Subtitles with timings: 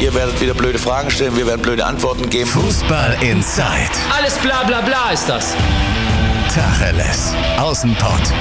[0.00, 2.48] Ihr werdet wieder blöde Fragen stellen, wir werden blöde Antworten geben.
[2.48, 3.90] Fußball Inside.
[4.16, 5.56] Alles bla bla bla ist das.
[6.54, 7.34] Tacheles.
[7.58, 8.32] Außenpott.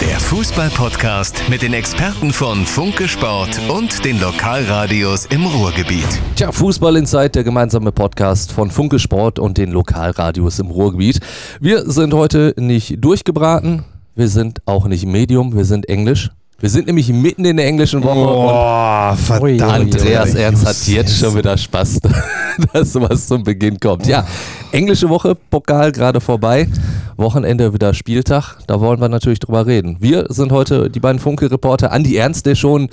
[0.00, 6.06] Der Fußball-Podcast mit den Experten von Funke Sport und den Lokalradios im Ruhrgebiet.
[6.36, 11.18] Tja, Fußball Inside, der gemeinsame Podcast von Funke Sport und den Lokalradios im Ruhrgebiet.
[11.60, 13.84] Wir sind heute nicht durchgebraten,
[14.14, 16.30] wir sind auch nicht Medium, wir sind Englisch.
[16.62, 19.42] Wir sind nämlich mitten in der englischen Woche Oh, verdammt.
[19.52, 21.98] und Andreas Ernst hat jetzt schon wieder Spaß,
[22.72, 24.06] dass sowas zum Beginn kommt.
[24.06, 24.24] Ja,
[24.70, 26.68] englische Woche, Pokal gerade vorbei,
[27.16, 29.96] Wochenende wieder Spieltag, da wollen wir natürlich drüber reden.
[29.98, 32.88] Wir sind heute die beiden Funke-Reporter, Andi Ernst, der schon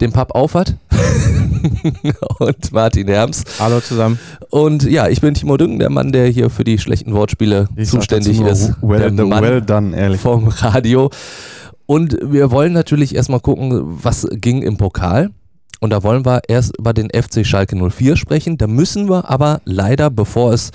[0.00, 0.74] den Pub aufhat
[2.38, 3.44] und Martin Herms.
[3.60, 4.18] Hallo zusammen.
[4.48, 7.90] Und ja, ich bin Timo Düngen, der Mann, der hier für die schlechten Wortspiele Ich
[7.90, 8.72] zuständig ist.
[8.80, 10.18] Well, der done, Mann well done, ehrlich.
[10.22, 11.10] vom Radio.
[11.86, 15.30] Und wir wollen natürlich erstmal gucken, was ging im Pokal.
[15.80, 18.56] Und da wollen wir erst über den FC Schalke 04 sprechen.
[18.56, 20.70] Da müssen wir aber leider, bevor es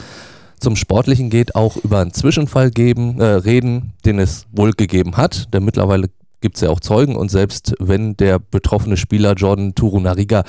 [0.59, 5.53] zum Sportlichen geht, auch über einen Zwischenfall geben, äh, reden, den es wohl gegeben hat.
[5.53, 6.09] Denn mittlerweile
[6.41, 10.43] gibt es ja auch Zeugen und selbst wenn der betroffene Spieler Jordan Turunariga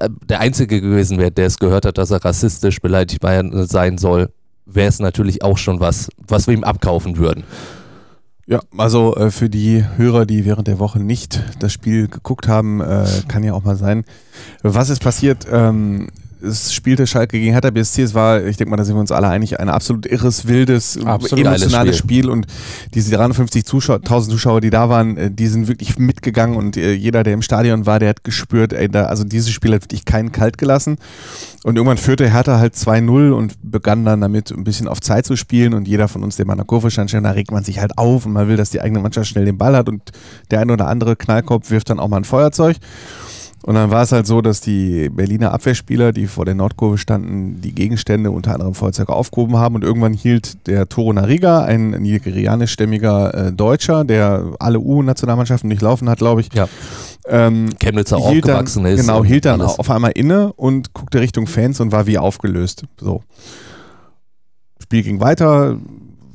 [0.00, 4.30] äh, der Einzige gewesen wäre, der es gehört hat, dass er rassistisch beleidigt sein soll,
[4.66, 7.44] wäre es natürlich auch schon was, was wir ihm abkaufen würden.
[8.46, 12.80] Ja, also äh, für die Hörer, die während der Woche nicht das Spiel geguckt haben,
[12.80, 14.04] äh, kann ja auch mal sein.
[14.62, 15.46] Was ist passiert?
[15.50, 16.08] Ähm,
[16.42, 18.02] es spielte Schalke gegen Hertha BSC.
[18.02, 20.98] Es war, ich denke mal, da sind wir uns alle einig, ein absolut irres, wildes,
[20.98, 22.28] Absolut emotionales geiles Spiel.
[22.28, 22.46] Und
[22.94, 26.92] diese 350 Zuschauer, 1000 Zuschauer, die da waren, äh, die sind wirklich mitgegangen und äh,
[26.92, 30.04] jeder, der im Stadion war, der hat gespürt, ey, da, also dieses Spiel hat wirklich
[30.04, 30.96] keinen kalt gelassen.
[31.64, 35.36] Und irgendwann führte Hertha halt 2-0 und begann dann damit ein bisschen auf Zeit zu
[35.36, 37.78] spielen und jeder von uns, der mal in der Kurve stand, da regt man sich
[37.78, 40.10] halt auf und man will, dass die eigene Mannschaft schnell den Ball hat und
[40.50, 42.78] der ein oder andere Knallkopf wirft dann auch mal ein Feuerzeug.
[43.64, 47.60] Und dann war es halt so, dass die Berliner Abwehrspieler, die vor der Nordkurve standen,
[47.60, 53.34] die Gegenstände unter anderem Feuerzeug aufgehoben haben und irgendwann hielt der Toro Nariga, ein nigerianischstämmiger
[53.48, 56.68] äh, Deutscher, der alle U-Nationalmannschaften durchlaufen hat, glaube ich, Ja.
[57.28, 59.00] ähm, Chemnitzer hielt dann, aufgewachsen ist.
[59.02, 59.78] Genau, hielt dann alles.
[59.78, 62.84] auf einmal inne und guckte Richtung Fans und war wie aufgelöst.
[63.00, 63.22] So.
[64.82, 65.76] Spiel ging weiter,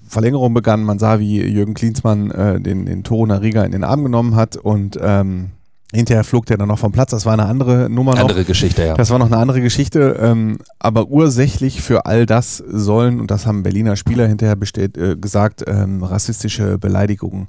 [0.07, 4.03] Verlängerung begann, man sah, wie Jürgen Klinsmann äh, den, den Toro Nariga in den Arm
[4.03, 5.50] genommen hat und ähm,
[5.94, 7.12] hinterher flog der dann noch vom Platz.
[7.12, 8.22] Das war eine andere Nummer noch.
[8.22, 8.94] Andere Geschichte, ja.
[8.96, 13.46] Das war noch eine andere Geschichte, ähm, aber ursächlich für all das sollen, und das
[13.46, 17.48] haben Berliner Spieler hinterher bestät, äh, gesagt, ähm, rassistische Beleidigungen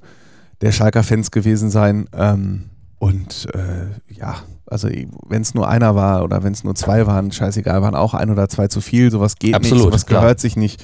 [0.60, 2.08] der Schalker Fans gewesen sein.
[2.12, 2.64] Ähm,
[2.98, 4.36] und äh, ja,
[4.70, 4.88] also
[5.26, 8.30] wenn es nur einer war oder wenn es nur zwei waren, scheißegal, waren auch ein
[8.30, 10.22] oder zwei zu viel, sowas geht Absolut, nicht, sowas klar.
[10.22, 10.82] gehört sich nicht.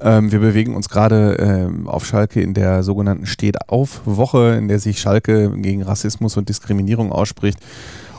[0.00, 5.00] Ähm, wir bewegen uns gerade ähm, auf Schalke in der sogenannten Steht-auf-Woche, in der sich
[5.00, 7.58] Schalke gegen Rassismus und Diskriminierung ausspricht.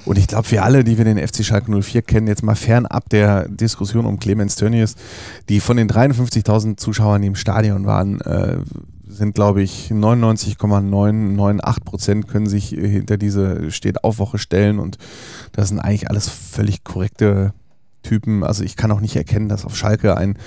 [0.06, 3.10] Und ich glaube, wir alle, die wir den FC Schalke 04 kennen, jetzt mal fernab
[3.10, 4.96] der Diskussion um Clemens Tönnies,
[5.48, 8.58] die von den 53.000 Zuschauern, die im Stadion waren, äh,
[9.12, 14.80] sind, glaube ich, 99,998 Prozent können sich äh, hinter diese Steht-auf-Woche stellen.
[14.80, 14.98] Und
[15.52, 17.54] das sind eigentlich alles völlig korrekte
[18.04, 18.44] Typen.
[18.44, 20.38] Also ich kann auch nicht erkennen, dass auf Schalke ein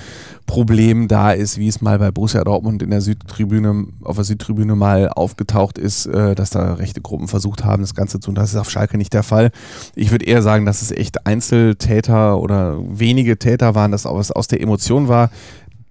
[0.47, 4.75] Problem da ist, wie es mal bei Borussia Dortmund in der Südtribüne, auf der Südtribüne
[4.75, 8.35] mal aufgetaucht ist, äh, dass da rechte Gruppen versucht haben, das Ganze zu tun.
[8.35, 9.51] Das ist auf Schalke nicht der Fall.
[9.95, 14.49] Ich würde eher sagen, dass es echt Einzeltäter oder wenige Täter waren, dass es aus
[14.49, 15.31] der Emotion war.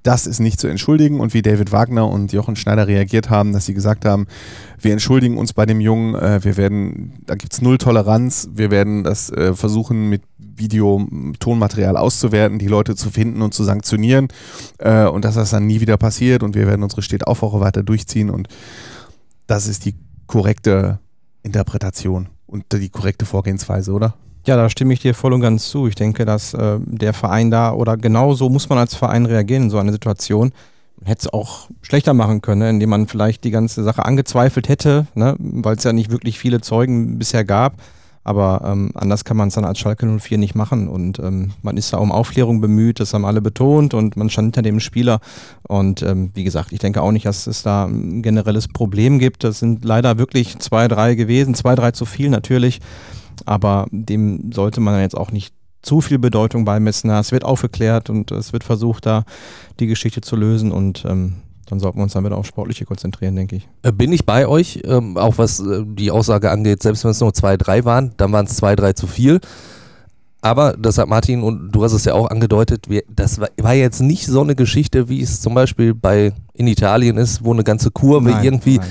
[0.03, 1.19] Das ist nicht zu entschuldigen.
[1.22, 4.28] Und wie David Wagner und Jochen Schneider reagiert haben, dass sie gesagt haben,
[4.80, 8.69] wir entschuldigen uns bei dem Jungen, äh, wir werden, da gibt es null Toleranz, wir
[8.69, 11.08] werden das äh, versuchen mit Video,
[11.40, 14.28] Tonmaterial auszuwerten, die Leute zu finden und zu sanktionieren.
[14.78, 18.30] Äh, und dass das dann nie wieder passiert und wir werden unsere Steht-auf-Woche weiter durchziehen.
[18.30, 18.50] Und
[19.47, 19.96] das ist die
[20.28, 21.00] korrekte
[21.44, 24.16] Interpretation und die korrekte Vorgehensweise, oder?
[24.46, 25.88] Ja, da stimme ich dir voll und ganz zu.
[25.88, 29.64] Ich denke, dass äh, der Verein da oder genau so muss man als Verein reagieren
[29.64, 30.52] in so eine Situation.
[31.00, 34.68] Man hätte es auch schlechter machen können, ne, indem man vielleicht die ganze Sache angezweifelt
[34.68, 37.76] hätte, ne, weil es ja nicht wirklich viele Zeugen bisher gab.
[38.26, 40.88] Aber ähm, anders kann man es dann als Schalke 04 nicht machen.
[40.88, 44.48] Und ähm, man ist da um Aufklärung bemüht, das haben alle betont und man stand
[44.48, 45.19] hinter dem Spieler.
[45.68, 49.44] Und ähm, wie gesagt, ich denke auch nicht, dass es da ein generelles Problem gibt.
[49.44, 52.80] Das sind leider wirklich zwei, drei gewesen, zwei, drei zu viel natürlich.
[53.45, 57.09] Aber dem sollte man jetzt auch nicht zu viel Bedeutung beimessen.
[57.09, 59.25] Es wird aufgeklärt und es wird versucht, da
[59.80, 60.71] die Geschichte zu lösen.
[60.71, 61.35] Und ähm,
[61.68, 63.68] dann sollten wir uns dann wieder auf Sportliche konzentrieren, denke ich.
[63.83, 67.19] Äh, Bin ich bei euch, ähm, auch was äh, die Aussage angeht, selbst wenn es
[67.19, 69.39] nur zwei, drei waren, dann waren es zwei, drei zu viel.
[70.41, 73.74] Aber das hat Martin und du hast es ja auch angedeutet, wir, das war, war
[73.74, 77.63] jetzt nicht so eine Geschichte, wie es zum Beispiel bei in Italien ist, wo eine
[77.63, 78.88] ganze Kurve Nein, irgendwie nein.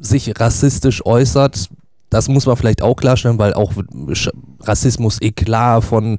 [0.00, 1.68] sich rassistisch äußert.
[2.16, 3.72] Das muss man vielleicht auch klarstellen, weil auch
[4.62, 6.18] Rassismus, Eklat von,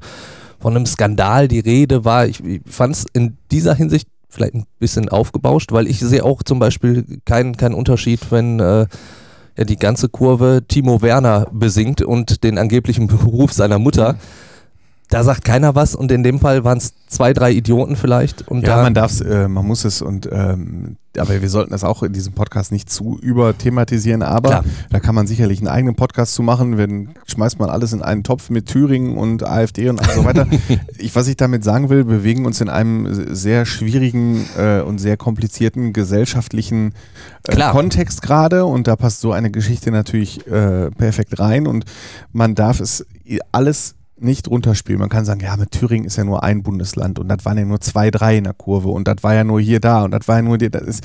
[0.60, 2.28] von einem Skandal die Rede war.
[2.28, 6.44] Ich, ich fand es in dieser Hinsicht vielleicht ein bisschen aufgebauscht, weil ich sehe auch
[6.44, 8.86] zum Beispiel keinen keinen Unterschied, wenn äh,
[9.58, 14.18] ja, die ganze Kurve Timo Werner besingt und den angeblichen Beruf seiner Mutter.
[15.10, 18.48] Da sagt keiner was und in dem Fall waren es zwei, drei Idioten vielleicht.
[18.48, 21.84] Und Ja, man darf es, äh, man muss es und ähm, aber wir sollten das
[21.84, 24.66] auch in diesem Podcast nicht zu überthematisieren, aber Klar.
[24.90, 28.24] da kann man sicherlich einen eigenen Podcast zu machen, wenn schmeißt man alles in einen
[28.24, 30.48] Topf mit Thüringen und AfD und so weiter.
[30.98, 35.18] ich, was ich damit sagen will, bewegen uns in einem sehr schwierigen äh, und sehr
[35.18, 36.94] komplizierten gesellschaftlichen
[37.48, 37.58] äh.
[37.72, 41.86] Kontext gerade und da passt so eine Geschichte natürlich äh, perfekt rein und
[42.32, 43.06] man darf es
[43.52, 45.00] alles nicht runterspielen.
[45.00, 47.66] Man kann sagen, ja, mit Thüringen ist ja nur ein Bundesland und das waren ja
[47.66, 50.28] nur zwei, drei in der Kurve und das war ja nur hier da und das
[50.28, 50.70] war ja nur dir.
[50.70, 51.04] Das ist,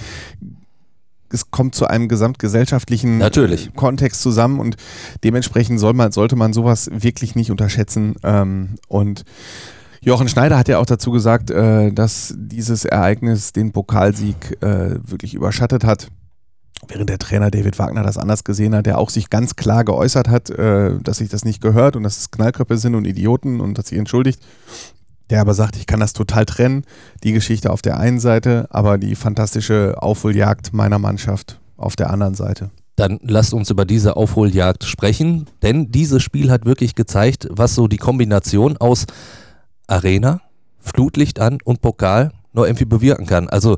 [1.30, 3.74] es kommt zu einem gesamtgesellschaftlichen Natürlich.
[3.74, 4.76] Kontext zusammen und
[5.24, 8.14] dementsprechend soll man, sollte man sowas wirklich nicht unterschätzen.
[8.22, 9.24] Ähm, und
[10.00, 15.34] Jochen Schneider hat ja auch dazu gesagt, äh, dass dieses Ereignis den Pokalsieg äh, wirklich
[15.34, 16.08] überschattet hat.
[16.88, 20.28] Während der Trainer David Wagner das anders gesehen hat, der auch sich ganz klar geäußert
[20.28, 23.78] hat, äh, dass sich das nicht gehört und dass es Knallköpfe sind und Idioten und
[23.78, 24.42] hat sich entschuldigt.
[25.30, 26.84] Der aber sagt, ich kann das total trennen,
[27.22, 32.34] die Geschichte auf der einen Seite, aber die fantastische Aufholjagd meiner Mannschaft auf der anderen
[32.34, 32.70] Seite.
[32.96, 37.88] Dann lasst uns über diese Aufholjagd sprechen, denn dieses Spiel hat wirklich gezeigt, was so
[37.88, 39.06] die Kombination aus
[39.86, 40.40] Arena,
[40.78, 43.48] Flutlicht an und Pokal nur irgendwie bewirken kann.
[43.48, 43.76] Also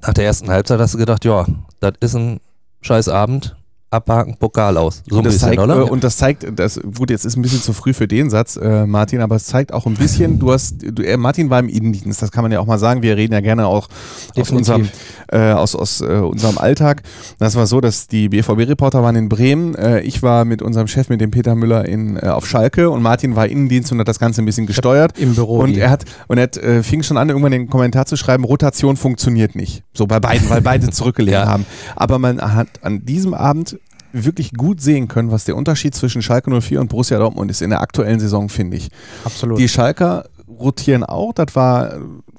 [0.00, 1.44] nach der ersten Halbzeit hast du gedacht, ja,
[1.80, 2.40] das ist ein
[2.82, 3.56] scheiß Abend,
[3.90, 5.02] abhaken, Pokal aus.
[5.08, 5.78] So ein und, das bisschen, zeigt, oder?
[5.78, 8.56] äh, und das zeigt, das, gut, jetzt ist ein bisschen zu früh für den Satz,
[8.56, 11.68] äh, Martin, aber es zeigt auch ein bisschen, du hast, du, äh, Martin war im
[11.68, 13.88] Innendienst, das kann man ja auch mal sagen, wir reden ja gerne auch
[14.36, 14.88] aus unserem,
[15.32, 17.02] äh, aus, aus äh, unserem Alltag.
[17.38, 21.08] Das war so, dass die BVB-Reporter waren in Bremen, äh, ich war mit unserem Chef,
[21.08, 24.18] mit dem Peter Müller in, äh, auf Schalke und Martin war Innendienst und hat das
[24.18, 25.18] Ganze ein bisschen gesteuert.
[25.18, 25.58] Im Büro.
[25.60, 28.16] Und die- er hat, und er hat, äh, fing schon an, irgendwann den Kommentar zu
[28.16, 29.82] schreiben, Rotation funktioniert nicht.
[29.94, 31.46] So bei beiden, weil beide zurückgelegen Ja.
[31.46, 31.66] haben.
[31.96, 33.78] Aber man hat an diesem Abend
[34.12, 37.70] wirklich gut sehen können, was der Unterschied zwischen Schalke 04 und Borussia Dortmund ist in
[37.70, 38.88] der aktuellen Saison, finde ich.
[39.24, 39.58] Absolut.
[39.60, 41.92] Die Schalker rotieren auch, das war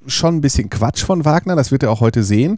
[0.08, 2.58] schon ein bisschen Quatsch von Wagner, das wird er auch heute sehen.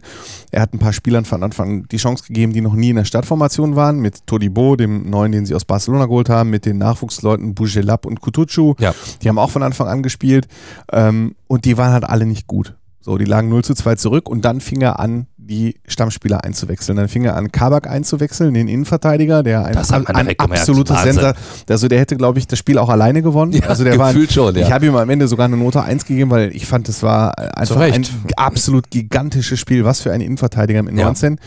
[0.50, 3.04] Er hat ein paar Spielern von Anfang die Chance gegeben, die noch nie in der
[3.04, 7.54] Startformation waren, mit Todibo, dem neuen, den sie aus Barcelona geholt haben, mit den Nachwuchsleuten
[7.54, 8.74] Bujelab und Kutucu.
[8.78, 8.94] Ja.
[9.22, 10.48] Die haben auch von Anfang an gespielt
[10.92, 12.74] ähm, und die waren halt alle nicht gut.
[13.00, 16.96] So, die lagen 0 zu 2 zurück und dann fing er an, die Stammspieler einzuwechseln.
[16.96, 19.74] Dann fing er an, Kabak einzuwechseln, den Innenverteidiger, der ein,
[20.16, 20.28] ein
[20.94, 21.14] Wahnsinn.
[21.14, 21.34] Sensor.
[21.68, 23.52] Also der hätte, glaube ich, das Spiel auch alleine gewonnen.
[23.52, 24.62] Ja, also der war, schon, ja.
[24.66, 27.38] Ich habe ihm am Ende sogar eine Note 1 gegeben, weil ich fand, das war
[27.56, 28.06] einfach ein
[28.36, 29.84] absolut gigantisches Spiel.
[29.84, 31.06] Was für ein Innenverteidiger im Ja.
[31.06, 31.38] 19.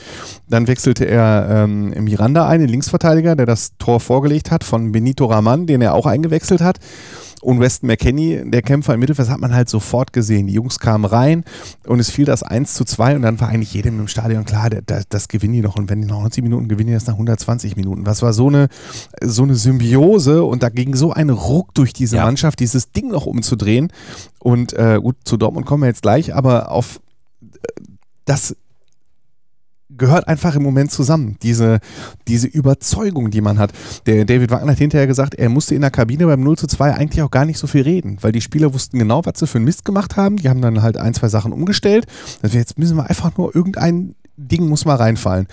[0.49, 5.25] Dann wechselte er ähm, Miranda ein, den Linksverteidiger, der das Tor vorgelegt hat von Benito
[5.25, 6.77] Raman, den er auch eingewechselt hat.
[7.41, 10.47] Und Weston McKenney, der Kämpfer im Mittelfeld, das hat man halt sofort gesehen.
[10.47, 11.43] Die Jungs kamen rein
[11.85, 14.69] und es fiel das 1 zu 2 und dann war eigentlich jedem im Stadion klar,
[14.69, 15.75] das, das gewinnen die noch.
[15.75, 18.03] Und wenn die noch 90 Minuten gewinnen, die das nach 120 Minuten.
[18.03, 18.69] Das war so eine,
[19.23, 22.25] so eine Symbiose und da ging so ein Ruck durch diese Ja.
[22.25, 23.91] Mannschaft, dieses Ding noch umzudrehen.
[24.39, 26.99] Und äh, gut, zu Dortmund kommen wir jetzt gleich, aber auf
[27.41, 27.47] äh,
[28.25, 28.55] das
[29.97, 31.37] gehört einfach im Moment zusammen.
[31.41, 31.79] Diese,
[32.27, 33.71] diese Überzeugung, die man hat.
[34.05, 36.93] Der David Wagner hat hinterher gesagt, er musste in der Kabine beim 0 zu 2
[36.93, 39.57] eigentlich auch gar nicht so viel reden, weil die Spieler wussten genau, was sie für
[39.57, 40.37] einen Mist gemacht haben.
[40.37, 42.05] Die haben dann halt ein, zwei Sachen umgestellt.
[42.41, 45.47] Also jetzt müssen wir einfach nur irgendein Ding muss mal reinfallen.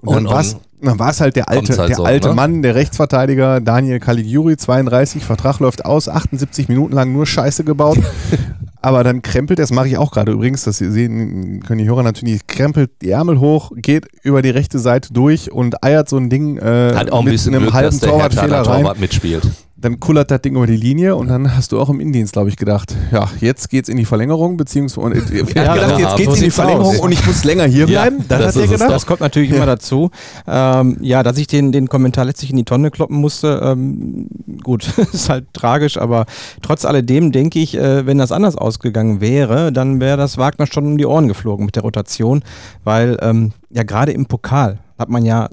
[0.00, 2.34] Und dann war es dann war es halt der alte, halt der so, alte ne?
[2.34, 7.98] Mann, der Rechtsverteidiger Daniel Caligiuri, 32, Vertrag läuft aus, 78 Minuten lang nur Scheiße gebaut.
[8.82, 12.46] Aber dann krempelt, das mache ich auch gerade übrigens, das sehen, können die Hörer natürlich
[12.48, 16.58] krempelt die Ärmel hoch, geht über die rechte Seite durch und eiert so ein Ding
[16.58, 18.82] äh, Hat auch ein mit bisschen einem Glück, halben dass der Torwartfehler Hertha rein.
[18.82, 19.48] Torwart mitspielt.
[19.82, 22.48] Dann kullert das Ding über die Linie und dann hast du auch im Indienst, glaube
[22.48, 26.16] ich, gedacht, ja, jetzt geht's in die Verlängerung, beziehungsweise und, äh, Ja, gedacht, ja, jetzt
[26.16, 28.24] geht's in die Verlängerung und ich muss länger hier Ja, bleiben.
[28.28, 30.10] Dann das er gedacht, Das kommt natürlich immer dazu.
[30.46, 34.28] Ähm, ja, dass ich den, den Kommentar letztlich in die Tonne kloppen musste, ähm,
[34.62, 36.26] gut, ist halt tragisch, aber
[36.62, 40.86] trotz alledem denke ich, äh, wenn das anders ausgegangen wäre, dann wäre das Wagner schon
[40.86, 42.44] um die Ohren geflogen mit der Rotation,
[42.84, 45.48] weil ähm, ja gerade im Pokal hat man ja,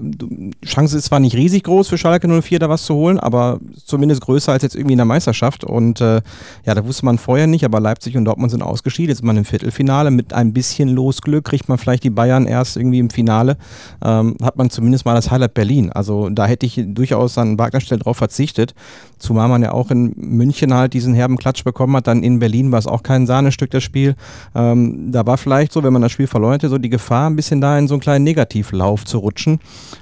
[0.64, 4.22] Chance ist zwar nicht riesig groß für Schalke 04 da was zu holen, aber zumindest
[4.22, 5.64] größer als jetzt irgendwie in der Meisterschaft.
[5.64, 6.22] Und äh,
[6.64, 9.36] ja, da wusste man vorher nicht, aber Leipzig und Dortmund sind ausgeschieden, jetzt ist man
[9.36, 13.56] im Viertelfinale, mit ein bisschen Losglück kriegt man vielleicht die Bayern erst irgendwie im Finale,
[14.04, 17.80] ähm, hat man zumindest mal das Highlight Berlin, also da hätte ich durchaus an Wagner
[17.80, 18.74] Stelle drauf verzichtet,
[19.18, 22.72] zumal man ja auch in München halt diesen herben Klatsch bekommen hat, dann in Berlin
[22.72, 24.14] war es auch kein Sahnestück, das Spiel,
[24.54, 27.36] ähm, da war vielleicht so, wenn man das Spiel verloren hätte, so die Gefahr, ein
[27.36, 29.39] bisschen da in so einen kleinen Negativlauf zu rutschen.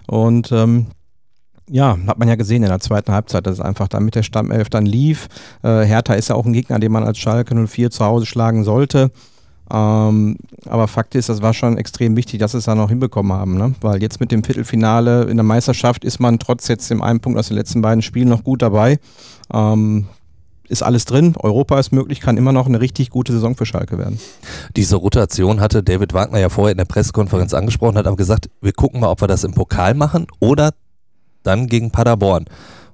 [0.07, 0.87] Und ähm,
[1.71, 4.23] Ja, hat man ja gesehen in der zweiten Halbzeit, dass es einfach dann mit der
[4.23, 5.29] Stammelf dann lief.
[5.63, 8.65] Äh, Hertha ist ja auch ein Gegner, den man als Schalke 04 zu Hause schlagen
[8.65, 9.11] sollte.
[9.71, 13.33] Ähm, aber Fakt ist, das war schon extrem wichtig, dass sie es da noch hinbekommen
[13.33, 13.59] haben.
[13.59, 13.75] Ne?
[13.83, 17.39] Weil jetzt mit dem Viertelfinale in der Meisterschaft ist man trotz jetzt dem einen Punkt
[17.39, 18.99] aus den letzten beiden Spielen noch gut dabei.
[19.53, 20.07] Ähm,
[20.69, 23.99] ist alles drin, Europa ist möglich, kann immer noch eine richtig gute Saison für Schalke
[23.99, 24.21] werden.
[24.77, 28.73] Diese Rotation hatte David Wagner ja vorher in der Pressekonferenz angesprochen, hat aber gesagt, wir
[28.73, 30.73] gucken mal, ob wir das im Pokal machen oder
[31.43, 32.45] dann gegen Paderborn.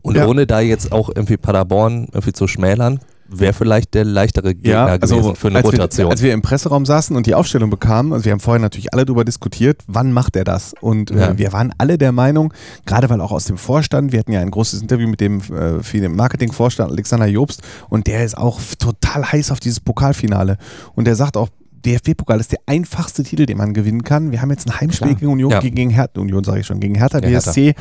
[0.03, 0.27] Und Ja.
[0.27, 5.35] ohne da jetzt auch irgendwie Paderborn irgendwie zu schmälern, wäre vielleicht der leichtere Gegner gewesen
[5.37, 6.07] für eine also als Rotation.
[6.07, 8.93] Wir, als wir im Presseraum saßen und die Aufstellung bekamen, also wir haben vorher natürlich
[8.93, 10.75] alle darüber diskutiert, wann macht er das?
[10.81, 11.39] Und äh, Ja.
[11.39, 12.53] wir waren alle der Meinung,
[12.87, 16.01] gerade weil auch aus dem Vorstand, wir hatten ja ein großes Interview mit dem äh,
[16.01, 20.59] den Marketingvorstand Alexander Jobst und der ist auch total heiß auf dieses Pokalfinale.
[20.95, 21.49] Und der sagt auch,
[21.85, 24.31] DFB-Pokal ist der einfachste Titel, den man gewinnen kann.
[24.33, 25.19] Wir haben jetzt ein Heimspiel Klar.
[25.21, 25.61] gegen Union, Ja.
[25.61, 27.21] gegen Hertha, Union sage ich schon, gegen Hertha.
[27.21, 27.75] BSC.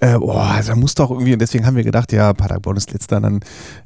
[0.00, 3.20] Äh, boah, da muss doch irgendwie, und deswegen haben wir gedacht, ja, Paderborn ist letzter,
[3.20, 3.40] dann,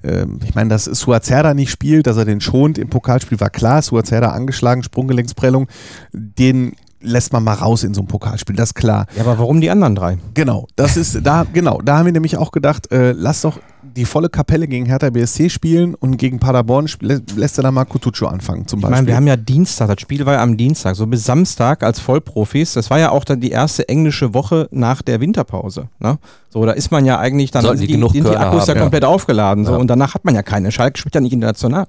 [0.04, 3.82] ähm, ich meine, dass Suazerda nicht spielt, dass er den schont im Pokalspiel, war klar,
[3.82, 5.66] Suazerda angeschlagen, Sprunggelenksprellung,
[6.12, 9.06] den lässt man mal raus in so einem Pokalspiel, das ist klar.
[9.14, 10.18] Ja, aber warum die anderen drei?
[10.34, 13.60] Genau, das ist, da, genau, da haben wir nämlich auch gedacht, äh, lass doch
[13.96, 18.26] die volle Kapelle gegen Hertha BSC spielen und gegen Paderborn lässt er dann mal Kutucu
[18.26, 18.96] anfangen zum Ich Beispiel.
[18.96, 21.98] meine, wir haben ja Dienstag, das Spiel war ja am Dienstag, so bis Samstag als
[21.98, 22.74] Vollprofis.
[22.74, 25.88] Das war ja auch dann die erste englische Woche nach der Winterpause.
[25.98, 26.18] Ne?
[26.50, 28.76] So, da ist man ja eigentlich dann Sollten die sind die Körner Akkus ja haben,
[28.78, 28.82] ja.
[28.82, 29.64] komplett aufgeladen.
[29.64, 29.78] So, Ja.
[29.78, 30.70] Und danach hat man ja keine.
[30.70, 31.86] Schalke spielt ja nicht international.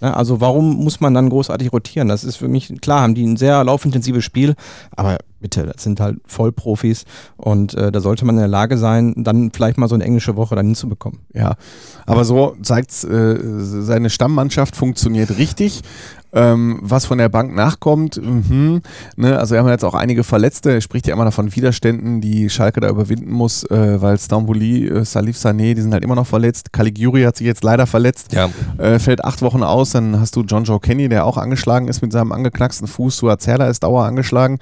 [0.00, 0.16] Ne?
[0.16, 2.08] Also warum muss man dann großartig rotieren?
[2.08, 4.54] Das ist für mich, klar, haben die ein sehr laufintensives Spiel,
[4.94, 7.04] aber bitte, das sind halt Vollprofis
[7.36, 10.36] und äh, da sollte man in der Lage sein, dann vielleicht mal so eine englische
[10.36, 11.20] Woche dann hinzubekommen.
[11.34, 11.56] Ja,
[12.06, 15.82] aber so zeigt äh, seine Stammmannschaft funktioniert richtig.
[16.32, 18.82] Ähm, was von der Bank nachkommt, mhm,
[19.16, 20.72] ne, also wir haben jetzt auch einige Verletzte.
[20.72, 24.86] Er spricht ja immer noch von Widerständen, die Schalke da überwinden muss, äh, weil Stambouli,
[24.86, 26.72] äh, Salif Sané, die sind halt immer noch verletzt.
[26.72, 29.90] Caligiuri hat sich jetzt leider verletzt, ja, äh, fällt acht Wochen aus.
[29.90, 33.16] Dann hast du John Joe Kenny, der auch angeschlagen ist mit seinem angeknacksten Fuß.
[33.16, 34.58] Suazerda ist dauer angeschlagen.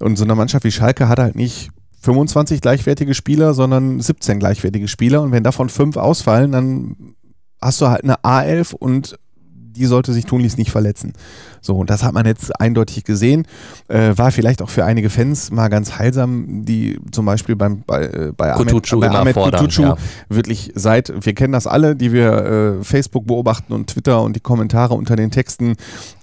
[0.00, 1.70] Und so eine Mannschaft wie Schalke hat halt nicht
[2.02, 5.22] 25 gleichwertige Spieler, sondern 17 gleichwertige Spieler.
[5.22, 6.96] Und wenn davon fünf ausfallen, dann
[7.60, 9.18] hast du halt eine A11 und
[9.76, 11.12] die sollte sich tunlichst nicht verletzen.
[11.60, 13.46] So, und das hat man jetzt eindeutig gesehen.
[13.88, 18.04] Äh, war vielleicht auch für einige Fans mal ganz heilsam, die zum Beispiel beim, bei,
[18.04, 19.96] äh, bei Kutucu Ahmed, bei Ahmed fordern, Kutucu ja.
[20.28, 22.32] wirklich seit, wir kennen das alle, die wir
[22.80, 25.76] äh, Facebook beobachten und Twitter und die Kommentare unter den Texten.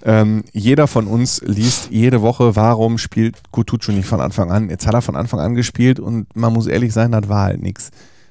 [0.04, 4.68] Ähm, jeder von uns liest jede Woche, warum spielt Kutucu nicht von Anfang an.
[4.68, 7.62] Jetzt hat er von Anfang an gespielt und man muss ehrlich sein, das war halt
[7.62, 7.90] nichts.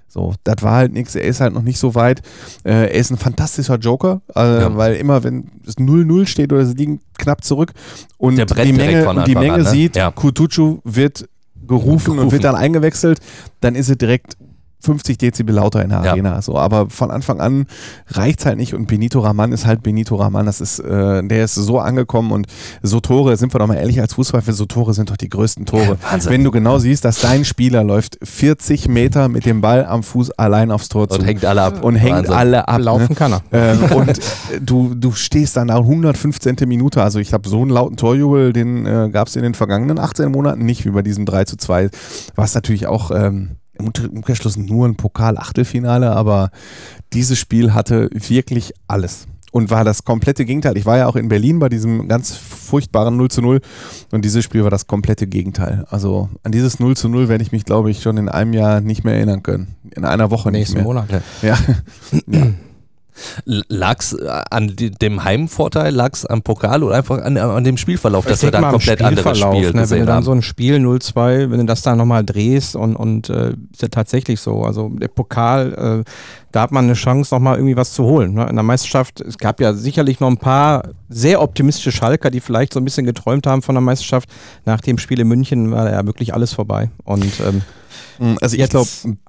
[0.09, 1.13] So, das war halt nichts.
[1.15, 2.21] Er ist halt noch nicht so weit.
[2.63, 4.75] Äh, er ist ein fantastischer Joker, äh, Ja.
[4.75, 7.73] weil immer, wenn es 0-0 steht oder sie liegen knapp zurück
[8.17, 9.69] und die Menge, und die Menge an, ne?
[9.69, 10.09] sieht, Ja.
[10.11, 11.29] Kutucu wird
[11.67, 12.31] gerufen, und Gerufen.
[12.31, 13.19] wird dann eingewechselt,
[13.61, 14.35] dann ist es direkt
[14.81, 16.11] 50 Dezibel lauter in der Ja.
[16.11, 16.41] Arena.
[16.41, 17.65] So, aber von Anfang an
[18.07, 20.45] reicht es halt nicht und Benito Raman ist halt Benito Raman.
[20.45, 22.47] Das ist, äh, der ist so angekommen und
[22.81, 25.65] so Tore, sind wir doch mal ehrlich als Fußball, so Tore sind doch die größten
[25.65, 25.97] Tore.
[26.01, 26.31] Wahnsinn.
[26.31, 30.31] Wenn du genau siehst, dass dein Spieler läuft 40 Meter mit dem Ball am Fuß
[30.31, 31.83] allein aufs Tor zu und hängt alle ab.
[31.83, 32.33] und hängt Wahnsinn.
[32.33, 32.79] alle ab.
[32.81, 33.15] Laufen ne?
[33.15, 33.41] kann er.
[33.51, 34.21] Ähm, und äh,
[34.61, 36.55] du, du stehst dann da 115.
[36.67, 37.03] Minute.
[37.03, 40.31] Also ich habe so einen lauten Torjubel, den äh, gab es in den vergangenen 18
[40.31, 41.89] Monaten nicht, wie bei diesem 3 zu 2.
[42.35, 46.51] Was natürlich auch ähm, im Umkehrschluss nur ein Pokal-Achtelfinale, aber
[47.13, 49.27] dieses Spiel hatte wirklich alles.
[49.51, 50.77] Und war das komplette Gegenteil.
[50.77, 53.61] Ich war ja auch in Berlin bei diesem ganz furchtbaren 0 zu 0
[54.11, 55.85] und dieses Spiel war das komplette Gegenteil.
[55.89, 58.79] Also an dieses 0 zu 0 werde ich mich, glaube ich, schon in einem Jahr
[58.79, 59.75] nicht mehr erinnern können.
[59.95, 60.83] In einer Woche nicht Nächsten mehr.
[60.83, 61.07] Monat.
[61.41, 61.57] Ja.
[63.45, 67.77] Lag es an die- dem Heimvorteil, lag es am Pokal oder einfach an, an dem
[67.77, 69.89] Spielverlauf, dass wir mal am komplett anderes Spielverlauf, Spiel ne?
[69.89, 73.29] Wenn du dann so ein Spiel 0-2, wenn du das da nochmal drehst und, und
[73.29, 74.63] äh, ist ja tatsächlich so.
[74.63, 76.09] Also der Pokal, äh,
[76.51, 78.33] da hat man eine Chance, nochmal irgendwie was zu holen.
[78.33, 78.47] Ne?
[78.49, 82.73] In der Meisterschaft, es gab ja sicherlich noch ein paar sehr optimistische Schalker, die vielleicht
[82.73, 84.29] so ein bisschen geträumt haben von der Meisterschaft.
[84.65, 86.89] Nach dem Spiel in München war ja wirklich alles vorbei.
[87.03, 87.61] Und ähm,
[88.41, 88.75] Also jetzt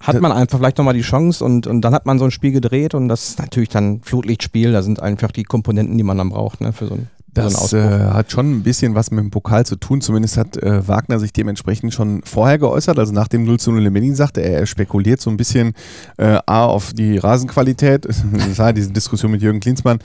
[0.00, 2.52] hat man einfach vielleicht nochmal die Chance und, und dann hat man so ein Spiel
[2.52, 4.72] gedreht und das ist natürlich dann Flutlichtspiel.
[4.72, 6.72] Da sind einfach die Komponenten, die man dann braucht ne?
[6.72, 9.76] für so ein so Das äh, hat schon ein bisschen was mit dem Pokal zu
[9.76, 10.00] tun.
[10.00, 12.98] Zumindest hat äh, Wagner sich dementsprechend schon vorher geäußert.
[12.98, 15.74] Also nach dem 0 zu 0 in Berlin sagte er, er spekuliert so ein bisschen
[16.18, 19.98] äh, A auf die Rasenqualität, das war diese Diskussion mit Jürgen Klinsmann,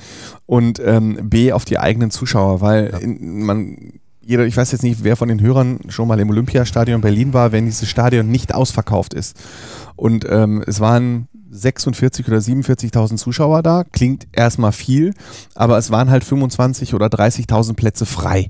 [0.46, 3.78] und ähm, B auf die eigenen Zuschauer, weil in, man
[4.26, 7.52] jeder, ich weiß jetzt nicht, wer von den Hörern schon mal im Olympiastadion Berlin war,
[7.52, 9.38] wenn dieses Stadion nicht ausverkauft ist.
[9.96, 13.84] Und ähm, es waren 46 oder 47.000 Zuschauer da.
[13.92, 15.14] Klingt erstmal viel,
[15.54, 18.50] aber es waren halt 25 oder 30.000 Plätze frei.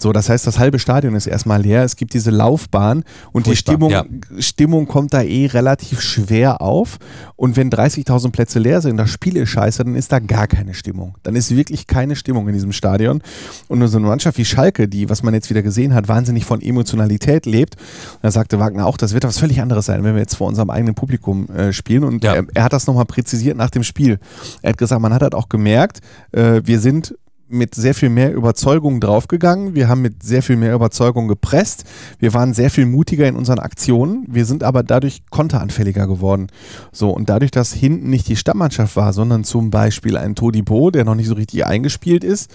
[0.00, 1.82] So, das heißt, das halbe Stadion ist erstmal leer.
[1.84, 4.04] Es gibt diese Laufbahn und die Furchtbar, Stimmung, ja.
[4.38, 6.98] Stimmung kommt da eh relativ schwer auf.
[7.36, 10.74] Und wenn 30.000 Plätze leer sind, das Spiel ist scheiße, dann ist da gar keine
[10.74, 11.16] Stimmung.
[11.22, 13.22] Dann ist wirklich keine Stimmung in diesem Stadion.
[13.68, 16.44] Und nur so eine Mannschaft wie Schalke, die, was man jetzt wieder gesehen hat, wahnsinnig
[16.44, 17.76] von Emotionalität lebt,
[18.22, 20.70] da sagte Wagner auch, das wird was völlig anderes sein, wenn wir jetzt vor unserem
[20.70, 22.04] eigenen Publikum äh, spielen.
[22.04, 22.34] Und Ja.
[22.34, 24.18] er, er hat das nochmal präzisiert nach dem Spiel.
[24.62, 26.00] Er hat gesagt, man hat halt auch gemerkt,
[26.32, 27.14] äh, wir sind
[27.48, 29.74] mit sehr viel mehr Überzeugung draufgegangen.
[29.74, 31.84] Wir haben mit sehr viel mehr Überzeugung gepresst.
[32.18, 34.26] Wir waren sehr viel mutiger in unseren Aktionen.
[34.28, 36.48] Wir sind aber dadurch konteranfälliger geworden.
[36.92, 41.04] So, und dadurch, dass hinten nicht die Stammmannschaft war, sondern zum Beispiel ein Todibo, der
[41.04, 42.50] noch nicht so richtig eingespielt ist,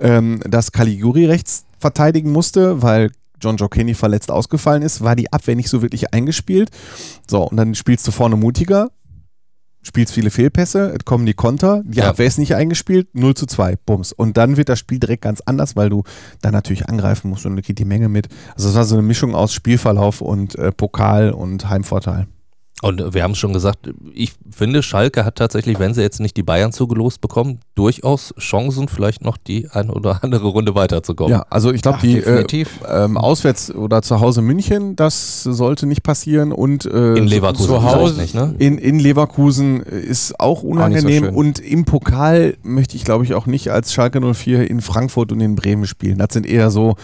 [0.00, 5.32] ähm, dass Caligiuri rechts verteidigen musste, weil John Joe Kenny verletzt ausgefallen ist, war die
[5.32, 6.70] Abwehr nicht so wirklich eingespielt.
[7.28, 8.90] So, und dann spielst du vorne mutiger,
[9.82, 12.08] spielst viele Fehlpässe, es kommen die Konter, die Ja.
[12.10, 14.12] Abwehr ist nicht eingespielt, 0 zu 2, bums.
[14.12, 16.04] Und dann wird das Spiel direkt ganz anders, weil du
[16.40, 18.28] dann natürlich angreifen musst und da geht die Menge mit.
[18.54, 22.26] Also es war so eine Mischung aus Spielverlauf und äh, Pokal und Heimvorteil.
[22.82, 26.36] Und wir haben es schon gesagt, ich finde, Schalke hat tatsächlich, wenn sie jetzt nicht
[26.36, 31.30] die Bayern zugelost bekommen, durchaus Chancen, vielleicht noch die eine oder andere Runde weiterzukommen.
[31.32, 32.44] Ja, also ich glaube, die äh,
[32.90, 37.82] ähm, auswärts oder zu Hause München, das sollte nicht passieren und äh, In Leverkusen zu
[37.84, 38.56] Hause nicht, ne?
[38.58, 41.34] in, in Leverkusen ist auch unangenehm schön.
[41.36, 45.40] und im Pokal möchte ich glaube ich auch nicht als Schalke 04 in Frankfurt und
[45.40, 46.18] in Bremen spielen.
[46.18, 46.96] Das sind eher so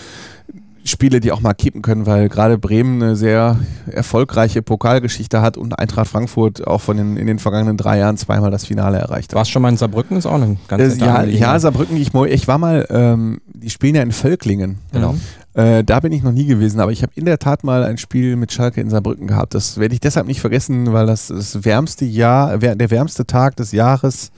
[0.85, 3.59] Spiele, die auch mal kippen können, weil gerade Bremen eine sehr
[3.91, 8.51] erfolgreiche Pokalgeschichte hat und Eintracht Frankfurt auch von den, in den vergangenen drei Jahren zweimal
[8.51, 9.37] das Finale erreicht hat.
[9.37, 10.17] Warst schon mal in Saarbrücken?
[10.17, 13.95] Ist auch eine ganz Äh, ja, ja, Saarbrücken, ich, ich war mal, ähm, die spielen
[13.95, 14.79] ja in Völklingen.
[14.93, 15.15] Genau.
[15.55, 17.99] Äh, da bin ich noch nie gewesen, aber ich habe in der Tat mal ein
[17.99, 19.55] Spiel mit Schalke in Saarbrücken gehabt.
[19.55, 23.73] Das werde ich deshalb nicht vergessen, weil das das wärmste Jahr, der wärmste Tag des
[23.73, 24.31] Jahres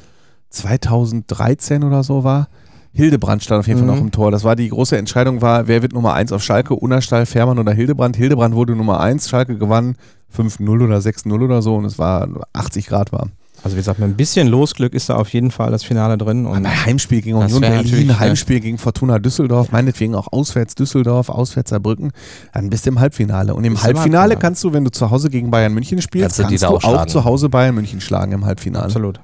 [0.50, 2.49] 2013 oder so war.
[2.92, 3.94] Hildebrand stand auf jeden Fall Mhm.
[3.94, 4.30] noch im Tor.
[4.30, 7.73] Das war die große Entscheidung, war, wer wird Nummer 1 auf Schalke, Unnerstall, Fährmann oder
[7.73, 8.16] Hildebrand.
[8.16, 9.97] Hildebrand wurde Nummer 1, Schalke gewann
[10.37, 13.30] 5-0 oder 6-0 oder so und es war 80 Grad warm.
[13.62, 16.47] Also wie gesagt, mit ein bisschen Losglück ist da auf jeden Fall das Finale drin.
[16.47, 21.28] Und Ein Heimspiel gegen Union Berlin, natürlich, Heimspiel gegen Fortuna Düsseldorf, meinetwegen auch auswärts Düsseldorf,
[21.28, 22.12] auswärts Saarbrücken,
[22.54, 23.54] dann bist du im Halbfinale.
[23.54, 24.36] Und im Halbfinale Halbfinale.
[24.38, 26.80] kannst du, wenn du zu Hause gegen Bayern München spielst, Kannst du kannst du, auch
[26.80, 27.10] schlagen.
[27.10, 28.86] zu Hause Bayern München schlagen im Halbfinale.
[28.86, 29.21] absolut.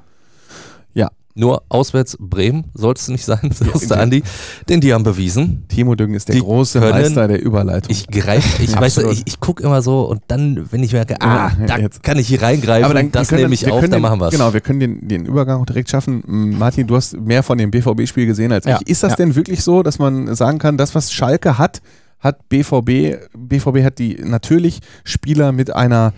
[1.39, 4.23] Nur auswärts Bremen soll es nicht sein, sagst Ja, du, Andi.
[4.71, 7.91] Denn die haben bewiesen, Timo Düngen ist der große können- Meister der Überleitung.
[7.91, 11.53] ich greife, ich weiß, ich, ich gucke immer so und dann, wenn ich merke, ah,
[11.67, 12.03] da jetzt.
[12.03, 14.19] kann ich hier reingreifen, wir das können- nehme ich wir auf, können dann den, machen
[14.21, 14.33] wir es.
[14.33, 16.23] Genau, wir können den, den Übergang auch direkt schaffen.
[16.27, 18.89] Martin, du hast mehr von dem BVB-Spiel gesehen als Ja, ich.
[18.89, 19.17] Ist das ja.
[19.17, 21.83] denn wirklich so, dass man sagen kann, das, was Schalke hat,
[22.19, 26.15] hat BVB, BVB hat die natürlich Spieler mit einer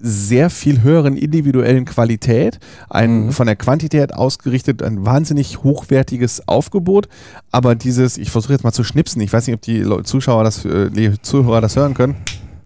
[0.00, 2.58] sehr viel höheren individuellen Qualität,
[2.88, 3.32] ein Mhm.
[3.32, 7.08] von der Quantität ausgerichtet, ein wahnsinnig hochwertiges Aufgebot,
[7.50, 10.64] aber dieses, ich versuche jetzt mal zu schnipsen, ich weiß nicht, ob die Zuschauer das,
[10.64, 12.16] äh, die Zuhörer das hören können.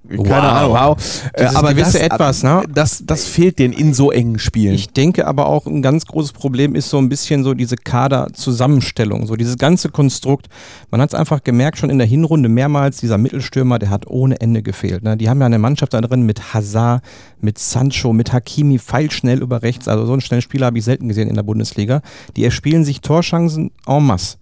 [0.08, 0.32] Keine Wow.
[0.32, 1.30] Ahnung, wow.
[1.32, 2.64] Äh, aber gewisse das, Etwas, ne?
[2.72, 4.74] das, das fehlt denen in so engen Spielen.
[4.74, 9.26] Ich denke aber auch, ein ganz großes Problem ist so ein bisschen so diese Kaderzusammenstellung,
[9.26, 10.48] so dieses ganze Konstrukt.
[10.90, 14.40] Man hat es einfach gemerkt, schon in der Hinrunde mehrmals, dieser Mittelstürmer, der hat ohne
[14.40, 15.02] Ende gefehlt.
[15.04, 15.16] Ne?
[15.16, 17.02] Die haben ja eine Mannschaft da drin mit Hazard,
[17.40, 19.88] mit Sancho, mit Hakimi, feilschnell über rechts.
[19.88, 22.02] Also so einen schnellen Spieler habe ich selten gesehen in der Bundesliga.
[22.36, 24.36] Die erspielen sich Torschancen en masse.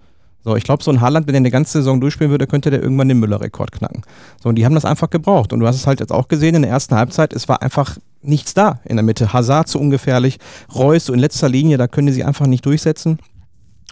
[0.45, 2.83] So, ich glaube, so ein Haaland, wenn er eine ganze Saison durchspielen würde, könnte der
[2.83, 4.03] irgendwann den Müller-Rekord knacken.
[4.43, 5.53] So, und die haben das einfach gebraucht.
[5.53, 7.97] Und du hast es halt jetzt auch gesehen in der ersten Halbzeit, es war einfach
[8.23, 9.33] nichts da in der Mitte.
[9.33, 10.39] Hazard zu ungefährlich,
[10.75, 13.19] Reus so in letzter Linie, da können die sich einfach nicht durchsetzen.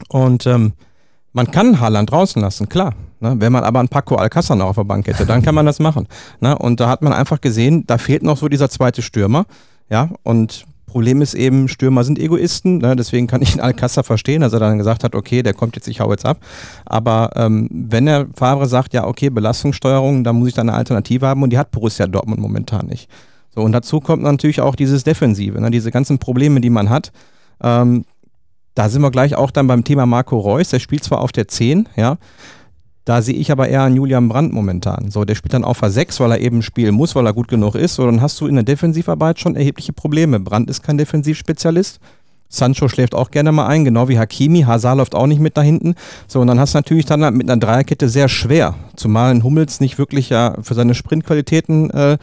[0.08, 0.72] Und ähm,
[1.32, 2.94] man kann Haaland draußen lassen, klar.
[3.20, 3.36] Ne?
[3.38, 5.78] Wenn man aber einen Paco Alcázar noch auf der Bank hätte, dann kann man das
[5.78, 6.08] machen.
[6.40, 6.56] Ne?
[6.58, 9.46] Und da hat man einfach gesehen, da fehlt noch so dieser zweite Stürmer.
[9.88, 12.96] Ja, und Problem ist eben, Stürmer sind Egoisten, ne?
[12.96, 15.86] deswegen kann ich den Alcázar verstehen, dass er dann gesagt hat, okay, der kommt jetzt,
[15.86, 16.38] ich hau jetzt ab.
[16.84, 21.26] Aber ähm, wenn der Favre sagt, ja, okay, Belastungssteuerung, dann muss ich da eine Alternative
[21.26, 23.08] haben und die hat Borussia Dortmund momentan nicht.
[23.54, 25.70] So, und dazu kommt natürlich auch dieses Defensive, ne?
[25.70, 27.12] diese ganzen Probleme, die man hat.
[27.62, 28.04] Ähm,
[28.74, 30.70] da sind wir gleich auch dann beim Thema Marco Reus.
[30.70, 32.16] Der spielt zwar auf der 10, ja.
[33.10, 35.10] Da sehe ich aber eher einen Julian Brandt momentan.
[35.10, 37.48] So, der spielt dann auf der 6, weil er eben spielen muss, weil er gut
[37.48, 37.96] genug ist.
[37.96, 40.38] So, dann hast du in der Defensivarbeit schon erhebliche Probleme.
[40.38, 41.98] Brandt ist kein Defensivspezialist.
[42.48, 44.60] Sancho schläft auch gerne mal ein, genau wie Hakimi.
[44.60, 45.96] Hazard läuft auch nicht mit da hinten.
[46.28, 48.76] So, und dann hast du natürlich dann mit einer Dreierkette sehr schwer.
[48.94, 52.16] Zumal ein Hummels nicht wirklich ja für seine Sprintqualitäten äh,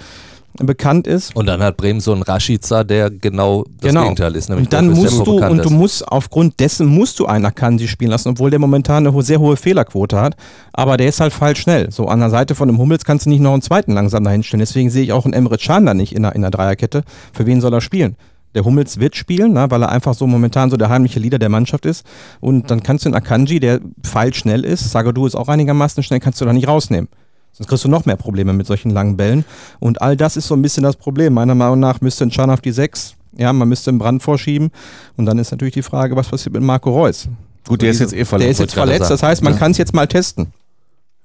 [0.66, 1.36] bekannt ist.
[1.36, 4.04] Und dann hat Bremen so einen Rashica, der genau das Genau.
[4.04, 4.50] Gegenteil ist.
[4.50, 8.30] Und dann musst du, und du musst, aufgrund dessen musst du einen Akanji spielen lassen,
[8.30, 10.36] obwohl der momentan eine sehr hohe Fehlerquote hat.
[10.74, 11.92] Aber der ist halt falsch schnell.
[11.92, 14.44] So an der Seite von dem Hummels kannst du nicht noch einen zweiten langsam dahin
[14.44, 14.60] stellen.
[14.60, 17.04] Deswegen sehe ich auch einen Emre Can da nicht in der, in der Dreierkette.
[17.34, 18.16] Für wen soll er spielen?
[18.56, 21.50] Der Hummels wird spielen, ne, weil er einfach so momentan so der heimliche Leader der
[21.50, 22.06] Mannschaft ist.
[22.40, 26.42] Und dann kannst du den Akanji, der pfeilschnell ist, Sagadu ist auch einigermaßen schnell, kannst
[26.42, 27.08] du da nicht rausnehmen.
[27.52, 29.44] Sonst kriegst du noch mehr Probleme mit solchen langen Bällen.
[29.80, 31.34] Und all das ist so ein bisschen das Problem.
[31.34, 34.70] Meiner Meinung nach müsste ein Chan auf die 6, ja, man müsste einen Brand vorschieben.
[35.16, 37.28] Und dann ist natürlich die Frage, was passiert mit Marco Reus?
[37.68, 38.44] Gut, der ist jetzt eh verletzt.
[38.46, 39.60] Der ist jetzt verletzt, das heißt, man Ja.
[39.60, 40.48] kann es jetzt mal testen.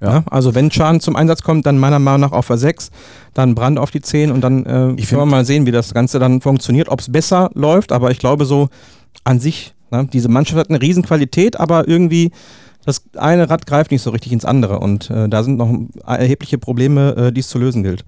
[0.01, 0.15] Ja.
[0.15, 0.25] Ja.
[0.31, 2.91] also wenn Chan zum Einsatz kommt, dann meiner Meinung nach auf der 6,
[3.35, 5.95] dann Brand auf die 10 und dann äh, Ich können wir mal sehen, wie das
[5.95, 8.69] Ganze dann funktioniert, ob es besser läuft, aber ich glaube so
[9.23, 12.33] an sich, ne, diese Mannschaft hat eine Riesenqualität, aber irgendwie
[12.85, 15.73] das eine Rad greift nicht so richtig ins andere und äh, da sind noch
[16.07, 18.05] erhebliche Probleme, äh, die es zu lösen gilt.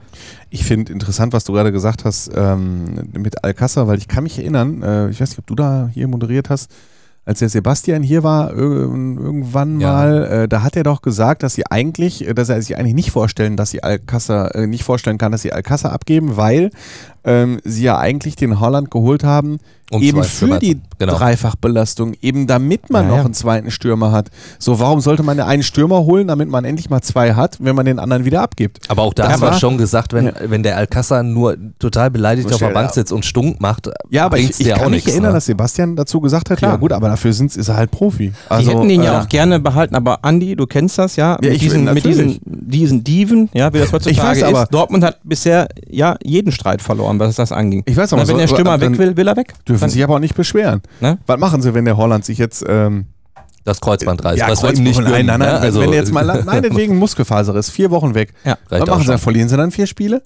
[0.50, 4.38] Ich finde interessant, was du gerade gesagt hast ähm, mit Alcázar, weil ich kann mich
[4.38, 6.70] erinnern, äh, ich weiß nicht, ob du da hier moderiert hast,
[7.26, 9.92] als der Sebastian hier war, irg- irgendwann Ja.
[9.92, 12.94] mal, äh, da hat er doch gesagt, dass sie eigentlich, äh, dass er sich eigentlich
[12.94, 16.70] nicht vorstellen, dass sie Alcázar, äh, nicht vorstellen kann, dass sie Alcázar abgeben, weil
[17.24, 19.58] ähm, sie ja eigentlich den Holland geholt haben,
[19.90, 21.14] Um eben für die genau.
[21.16, 23.24] Dreifachbelastung, eben damit man Ja, noch ja.
[23.26, 24.30] einen zweiten Stürmer hat.
[24.58, 27.84] So, warum sollte man einen Stürmer holen, damit man endlich mal zwei hat, wenn man
[27.86, 28.78] den anderen wieder abgibt?
[28.88, 30.32] Aber auch da Das haben wir war- schon gesagt, wenn, Ja.
[30.46, 34.38] wenn der Alcázar nur total beleidigt auf der Bank sitzt und stunk macht, Ja, aber
[34.38, 35.10] ich, ich dir kann auch mich nichts.
[35.12, 35.36] erinnern, ne?
[35.36, 36.72] dass Sebastian dazu gesagt hat, Klar.
[36.72, 38.32] ja gut, aber dafür sind, ist er halt Profi.
[38.58, 41.38] Die hätten ihn ja äh, auch gerne behalten, aber Andi, du kennst das ja, Ja,
[41.42, 44.74] mit, ich- diesen, mit diesen, diesen Diven, ja, wie das heutzutage weiß, aber- ist.
[44.74, 47.82] Dortmund hat bisher ja jeden Streit verloren, was das anging.
[47.86, 49.52] Ich weiß aber, Na, wenn so- der Stürmer dann weg will, will er weg.
[49.74, 50.80] Dürfen Dann- sich aber auch nicht beschweren.
[51.00, 51.18] Ne?
[51.26, 53.06] Was machen sie, wenn der Holland sich jetzt ähm,
[53.64, 54.38] das Kreuzband reißt.
[54.38, 55.58] ja, was ihm nicht nein, nein, nein, ne?
[55.60, 58.34] Also, wenn der jetzt mal meinetwegen Muskelfaser ist, vier Wochen weg.
[58.44, 58.58] Ja.
[58.68, 59.18] Was machen sie dann?
[59.18, 60.22] Verlieren sie dann vier Spiele?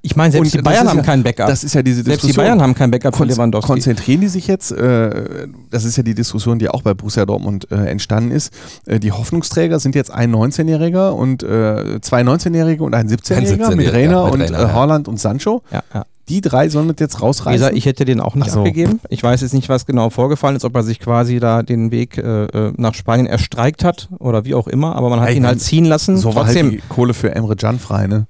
[0.00, 1.48] Ich meine, selbst Und die Bayern haben ja- keinen Backup.
[1.48, 2.44] Das ist ja diese selbst die Diskussion.
[2.44, 3.66] Bayern haben keinen Backup Kon- Lewandowski.
[3.72, 7.66] Konzentrieren die sich jetzt, äh, das ist ja die Diskussion, die auch bei Borussia Dortmund
[7.72, 8.52] äh, entstanden ist.
[8.86, 13.88] Äh, die Hoffnungsträger sind jetzt ein 19-Jähriger und äh, zwei 19-Jährige und ein 17-Jähriger mit
[13.88, 14.72] 17-Jähriger, Rainer mit und Rainer, äh, ja.
[14.72, 15.62] Haaland und Sancho.
[15.72, 16.04] ja, ja.
[16.28, 17.52] Die drei sollen das jetzt rausreißen.
[17.54, 18.60] gesagt, ich hätte den auch nicht so.
[18.60, 19.00] abgegeben.
[19.08, 22.16] Ich weiß jetzt nicht, was genau vorgefallen ist, ob er sich quasi da den Weg
[22.16, 25.46] äh, äh, nach Spanien erstreikt hat oder wie auch immer, aber man hat Ja, ihn
[25.46, 26.16] halt ziehen lassen.
[26.16, 28.26] so war Trotzdem halt die Kohle für Emre Can frei, ne?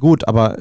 [0.00, 0.56] gut, aber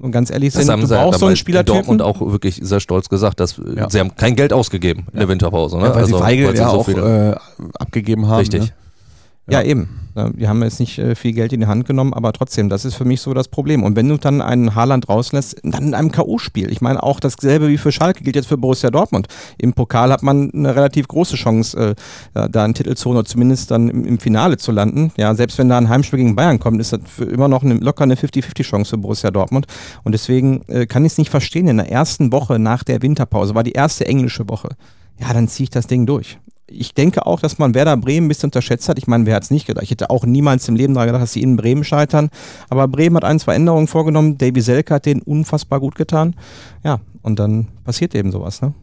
[0.00, 1.74] und ganz ehrlich sind, haben du sie brauchst so dabei einen Spielertypen.
[1.76, 3.88] Dortmund auch wirklich sehr stolz gesagt, dass Ja.
[3.90, 5.76] sie haben kein Geld ausgegeben in der Winterpause.
[5.78, 5.84] Ne?
[5.84, 7.34] Ja, weil sie Weigel weil sie ja so auch äh,
[7.78, 8.38] abgegeben haben.
[8.40, 8.62] Richtig.
[8.62, 8.68] Ne?
[9.48, 9.66] Ja, Ja.
[9.66, 10.00] eben.
[10.36, 12.94] Die haben jetzt nicht äh, viel Geld in die Hand genommen, aber trotzdem, das ist
[12.94, 13.82] für mich so das Problem.
[13.82, 16.70] Und wenn du dann einen Haaland rauslässt, dann in einem K.O.-Spiel.
[16.70, 19.26] Ich meine, auch dasselbe wie für Schalke gilt jetzt für Borussia Dortmund.
[19.58, 21.96] Im Pokal hat man eine relativ große Chance,
[22.34, 25.10] äh, da einen Titel zu holen oder zumindest dann im, im Finale zu landen.
[25.16, 27.74] Ja, selbst wenn da ein Heimspiel gegen Bayern kommt, ist das für immer noch eine,
[27.74, 29.66] locker eine 50-50-Chance für Borussia Dortmund.
[30.04, 31.66] Und deswegen äh, kann ich es nicht verstehen.
[31.66, 34.68] In der ersten Woche nach der Winterpause war die erste englische Woche.
[35.18, 36.38] Ja, dann ziehe ich das Ding durch
[36.78, 38.98] ich denke auch, dass man Werder Bremen ein bisschen unterschätzt hat.
[38.98, 39.84] Ich meine, wer hat es nicht gedacht?
[39.84, 42.30] Ich hätte auch niemals im Leben daran gedacht, dass sie in Bremen scheitern.
[42.68, 44.38] Aber Bremen hat ein, zwei Änderungen vorgenommen.
[44.38, 46.34] Davy Selke hat denen unfassbar gut getan.
[46.82, 48.60] Ja, und dann passiert eben sowas.
[48.62, 48.74] Ne?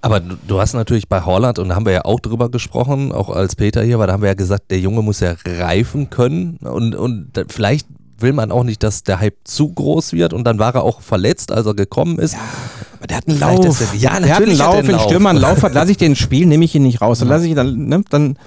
[0.00, 3.12] Aber du, du hast natürlich bei Holland, und da haben wir ja auch drüber gesprochen,
[3.12, 6.10] auch als Peter hier war, da haben wir ja gesagt, der Junge muss ja reifen
[6.10, 7.86] können und, und vielleicht
[8.18, 11.00] will man auch nicht, dass der Hype zu groß wird und dann war er auch
[11.00, 12.36] verletzt, als er gekommen ist.
[12.98, 13.64] Aber der hat einen Lauf.
[13.66, 14.74] ist er- ja, der hat einen natürlich hat er Lauf.
[14.78, 15.06] einen Wenn ein Lauf.
[15.08, 17.18] Stürmer einen Lauf hat, lasse ich den spielen, nehme ich ihn nicht raus.
[17.18, 18.38] Dann lasse ich dann, ne, dann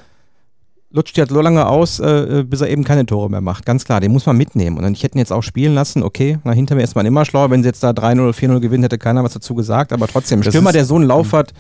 [0.90, 3.66] lutscht der halt so lange aus, äh, bis er eben keine Tore mehr macht.
[3.66, 4.78] Ganz klar, den muss man mitnehmen.
[4.78, 7.06] Und dann, ich hätte ihn jetzt auch spielen lassen, okay, na, hinter mir ist man
[7.06, 7.52] immer schlauer.
[7.52, 9.92] Wenn sie jetzt da 3-0 oder 4-0 gewinnen, hätte keiner was dazu gesagt.
[9.92, 11.54] Aber trotzdem, ein Das Stürmer, der so einen Lauf hat,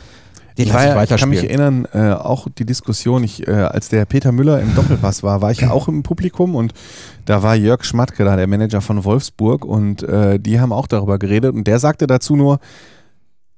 [0.57, 3.89] den Ich, war ja, ich kann mich erinnern, äh, auch die Diskussion, ich, äh, als
[3.89, 6.73] der Peter Müller im Doppelpass war, war ich ja auch im Publikum und
[7.25, 11.19] da war Jörg Schmatke da, der Manager von Wolfsburg und äh, die haben auch darüber
[11.19, 12.59] geredet und der sagte dazu nur,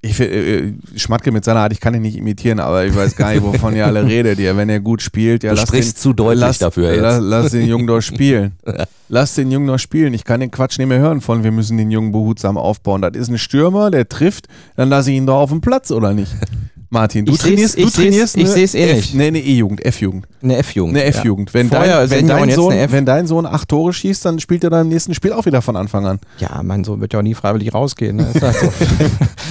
[0.02, 3.16] ich, fi- äh, Schmatke mit seiner Art, ich kann ihn nicht imitieren, aber ich weiß
[3.16, 4.38] gar nicht, wovon ihr alle redet.
[4.38, 7.02] Ihr, wenn er gut spielt, ja, Du lasst sprichst den, zu deutlich lasst, dafür jetzt.
[7.02, 8.52] Lass, lass den Jungen doch spielen.
[9.10, 10.14] lass den Jungen doch spielen.
[10.14, 13.02] Ich kann den Quatsch nicht mehr hören von, wir müssen den Jungen behutsam aufbauen.
[13.02, 16.14] Das ist ein Stürmer, der trifft, dann lasse ich ihn doch auf dem Platz, oder
[16.14, 16.32] nicht?
[16.92, 19.14] Martin, du Ich trainierst, du ich seh's- trainierst ich eine seh's eh F- nicht.
[19.14, 20.26] Nee, eine E-Jugend, F-Jugend.
[20.42, 20.96] Eine F-Jugend.
[20.96, 21.54] Eine F-Jugend.
[21.54, 24.70] Wenn, dein, wenn, dein Sohn, eine wenn dein Sohn acht Tore schießt, dann spielt er
[24.70, 26.18] dann im nächsten Spiel auch wieder von Anfang an.
[26.38, 28.16] Ja, mein Sohn wird ja auch nie freiwillig rausgehen.
[28.16, 28.26] Ne?
[28.34, 28.66] Ist halt so.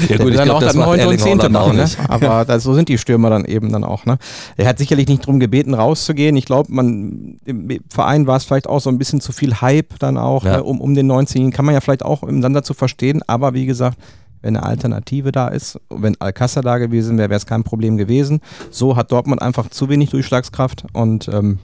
[0.07, 1.75] Ja will dann auch das neunte und zehnte machen.
[1.75, 1.83] Ne?
[1.83, 1.97] nicht.
[2.09, 4.05] Aber das, so sind die Stürmer dann eben dann auch.
[4.05, 4.17] Ne?
[4.55, 6.35] Er hat sicherlich nicht darum gebeten, rauszugehen.
[6.37, 9.99] Ich glaube, man im Verein war es vielleicht auch so ein bisschen zu viel Hype
[9.99, 10.57] dann auch Ja.
[10.57, 10.63] ne?
[10.63, 11.51] um, um den 19.
[11.51, 13.21] Kann man ja vielleicht auch im Sander zu verstehen.
[13.27, 13.97] Aber wie gesagt,
[14.41, 18.39] wenn eine Alternative da ist, wenn Alcázar da gewesen wäre, wäre es kein Problem gewesen.
[18.71, 21.59] So hat Dortmund einfach zu wenig Durchschlagskraft und ähm,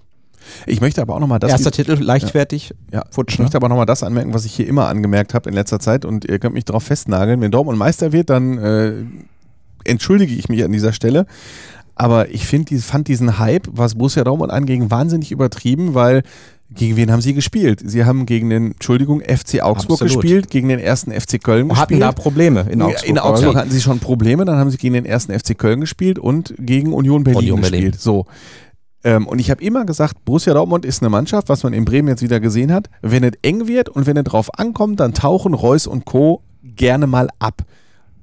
[0.65, 1.51] Ich möchte aber auch nochmal das.
[1.51, 2.73] erster Titel leichtfertig.
[2.91, 3.43] Ja, ich Futsch, ne?
[3.43, 6.25] möchte aber nochmal das anmerken, was ich hier immer angemerkt habe in letzter Zeit und
[6.25, 7.41] ihr könnt mich darauf festnageln.
[7.41, 8.93] Wenn Dortmund Meister wird, dann äh,
[9.85, 11.25] entschuldige ich mich an dieser Stelle.
[11.95, 16.23] Aber ich find, die, fand diesen Hype, was Borussia Dortmund anging, wahnsinnig übertrieben, weil
[16.71, 17.81] gegen wen haben sie gespielt?
[17.85, 20.21] Sie haben gegen den, Entschuldigung, FC Augsburg Absolut.
[20.21, 22.01] gespielt, gegen den ersten FC Köln Hatten gespielt.
[22.01, 23.09] da Probleme in Augsburg.
[23.09, 23.59] In Augsburg oder?
[23.59, 26.91] hatten sie schon Probleme, dann haben sie gegen den ersten FC Köln gespielt und gegen
[26.93, 27.81] Union Berlin Union gespielt.
[27.81, 27.97] Berlin.
[27.97, 28.25] So.
[29.03, 32.07] Ähm, und ich habe immer gesagt, Borussia Dortmund ist eine Mannschaft, was man in Bremen
[32.07, 32.89] jetzt wieder gesehen hat.
[33.01, 36.41] Wenn es eng wird und wenn es drauf ankommt, dann tauchen Reus und Co.
[36.63, 37.61] gerne mal ab.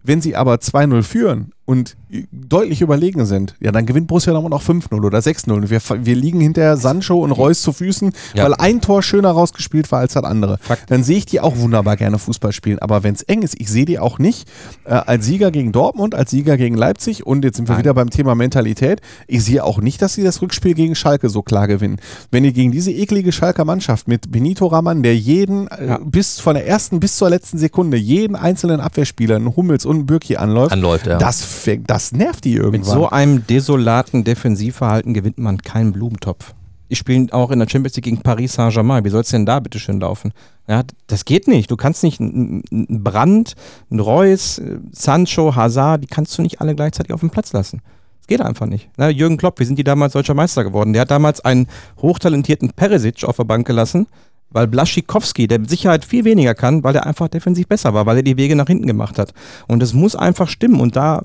[0.02, 1.96] Wenn sie aber 2-0 führen und
[2.32, 5.52] deutlich überlegen sind, ja, dann gewinnt Borussia Dortmund auch 5-0 oder 6-0.
[5.52, 8.44] Und wir, wir liegen hinter Sancho und Reus zu Füßen, Ja.
[8.44, 10.58] weil ein Tor schöner rausgespielt war als das andere.
[10.60, 10.90] Fakt.
[10.90, 12.78] Dann sehe ich die auch wunderbar gerne Fußball spielen.
[12.80, 14.48] Aber wenn es eng ist, ich sehe die auch nicht
[14.84, 17.84] äh, als Sieger gegen Dortmund, als Sieger gegen Leipzig und jetzt sind wir Nein.
[17.84, 19.00] wieder beim Thema Mentalität.
[19.28, 21.98] Ich sehe auch nicht, dass sie das Rückspiel gegen Schalke so klar gewinnen.
[22.32, 25.98] Wenn ihr gegen diese eklige Schalker Mannschaft mit Benito Raman, der jeden äh, Ja.
[26.04, 30.06] bis von der ersten bis zur letzten Sekunde jeden einzelnen Abwehrspieler, einen Hummels und einen
[30.06, 31.18] Bürki anläuft, Anläuft, ja.
[31.18, 31.42] das,
[31.86, 32.80] das nervt die irgendwann.
[32.80, 36.54] Mit so einem desolaten Defensivverhalten gewinnt man keinen Blumentopf.
[36.90, 39.02] Die spielen auch in der Champions League gegen Paris Saint-Germain.
[39.02, 40.32] Wie soll es denn da bitte schön laufen?
[40.68, 41.70] Ja, das geht nicht.
[41.70, 42.62] Du kannst nicht einen
[43.02, 43.54] Brandt,
[43.90, 47.80] einen Reus, äh, Sancho, Hazard, die kannst du nicht alle gleichzeitig auf dem Platz lassen.
[48.18, 48.90] Das geht einfach nicht.
[48.98, 50.92] Na, Jürgen Klopp, wie sind die damals deutscher Meister geworden?
[50.92, 51.66] Der hat damals einen
[52.00, 54.06] hochtalentierten Peresic auf der Bank gelassen,
[54.52, 58.18] weil Blaschikowski, der mit Sicherheit viel weniger kann, weil er einfach defensiv besser war, weil
[58.18, 59.32] er die Wege nach hinten gemacht hat.
[59.68, 60.80] Und es muss einfach stimmen.
[60.80, 61.24] Und da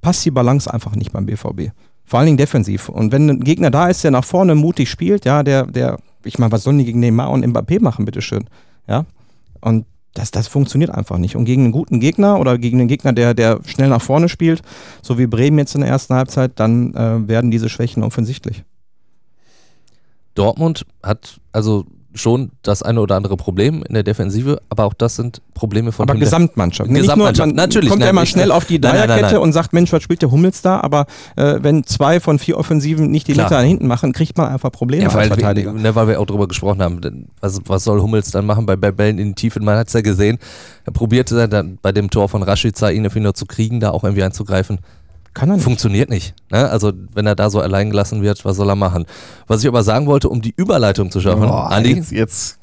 [0.00, 1.72] passt die Balance einfach nicht beim BVB.
[2.04, 2.88] Vor allen Dingen defensiv.
[2.88, 6.38] Und wenn ein Gegner da ist, der nach vorne mutig spielt, ja, der, der, ich
[6.38, 8.44] meine, was sollen die gegen Neymar und Mbappé machen, bitteschön?
[8.86, 9.06] Ja.
[9.60, 11.36] Und das, das funktioniert einfach nicht.
[11.36, 14.62] Und gegen einen guten Gegner oder gegen einen Gegner, der, der schnell nach vorne spielt,
[15.02, 18.64] so wie Bremen jetzt in der ersten Halbzeit, dann äh, werden diese Schwächen offensichtlich.
[20.34, 25.16] Dortmund hat also schon das eine oder andere Problem in der Defensive, aber auch das
[25.16, 26.88] sind Probleme von Aber Gesamtmannschaft.
[26.90, 29.52] Ne, Gesamtmannschaft, nur, man natürlich, kommt ja nein, immer ich- schnell auf die Dreierkette und
[29.52, 30.80] sagt, Mensch, was spielt der Hummels da?
[30.80, 33.62] Aber äh, wenn zwei von vier Offensiven nicht die Klar.
[33.62, 35.74] Hinten machen, kriegt man einfach Probleme Ja, als weil, Verteidiger.
[35.74, 37.26] wir, ne, weil wir auch drüber gesprochen haben.
[37.40, 39.60] Was, was soll Hummels dann machen bei, bei Bällen in die Tiefe?
[39.60, 40.38] Man hat es ja gesehen.
[40.84, 43.90] Er probierte dann- dann bei dem Tor von Rashica ihn irgendwie nur zu kriegen, da
[43.90, 44.78] auch irgendwie einzugreifen.
[45.34, 45.64] Kann er nicht.
[45.64, 46.34] Funktioniert nicht.
[46.50, 46.70] Ne?
[46.70, 49.04] Also, wenn er da so allein gelassen wird, was soll er machen?
[49.46, 52.58] Was ich aber sagen wollte, um die Überleitung zu schaffen, Boah, Andi, jetzt, jetzt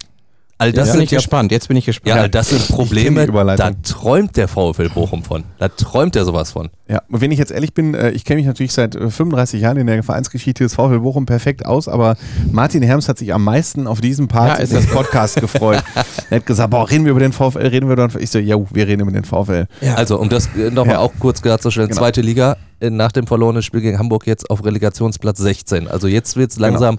[0.61, 1.51] all das Jetzt bin ich ja gespannt.
[1.51, 2.15] Jetzt bin ich gespannt.
[2.15, 3.25] Ja, all das sind Probleme,
[3.57, 5.43] da träumt der VfL Bochum von.
[5.57, 6.69] Da träumt er sowas von.
[6.87, 9.59] Ja, und wenn ich jetzt ehrlich bin, äh, ich kenne mich natürlich seit äh, 35
[9.61, 12.15] Jahren in der Vereinsgeschichte des VfL Bochum perfekt aus, aber
[12.51, 15.83] Martin Herms hat sich am meisten auf diesen Part Ja, ist des Podcasts gefreut.
[16.29, 18.23] er hat gesagt, boah, reden wir über den VfL, reden wir über den VfL.
[18.23, 19.65] Ich so, ja, wir reden über den VfL.
[19.95, 20.99] Also, um das äh, nochmal Ja.
[20.99, 22.01] auch kurz klarzustellen, Genau.
[22.01, 22.55] zweite Liga äh,
[22.89, 25.87] nach dem verlorenen Spiel gegen Hamburg jetzt auf Relegationsplatz 16.
[25.87, 26.97] Also jetzt wird es langsam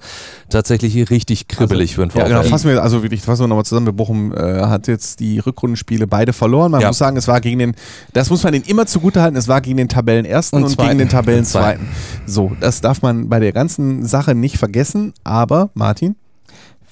[0.48, 2.28] tatsächlich hier richtig kribbelig für den Ja, VfL.
[2.28, 3.94] genau, fassen wir, also wirklich, fassen wir nochmal zusammen.
[3.96, 6.70] Bochum äh, hat jetzt die Rückrundenspiele beide verloren.
[6.70, 6.88] Man Ja.
[6.88, 7.74] muss sagen, es war gegen den,
[8.12, 11.08] das muss man ihnen immer zugutehalten, es war gegen den Tabellenersten und, Und gegen den
[11.08, 11.88] Tabellenzweiten.
[12.26, 16.16] So, das darf man bei der ganzen Sache nicht vergessen, aber Martin,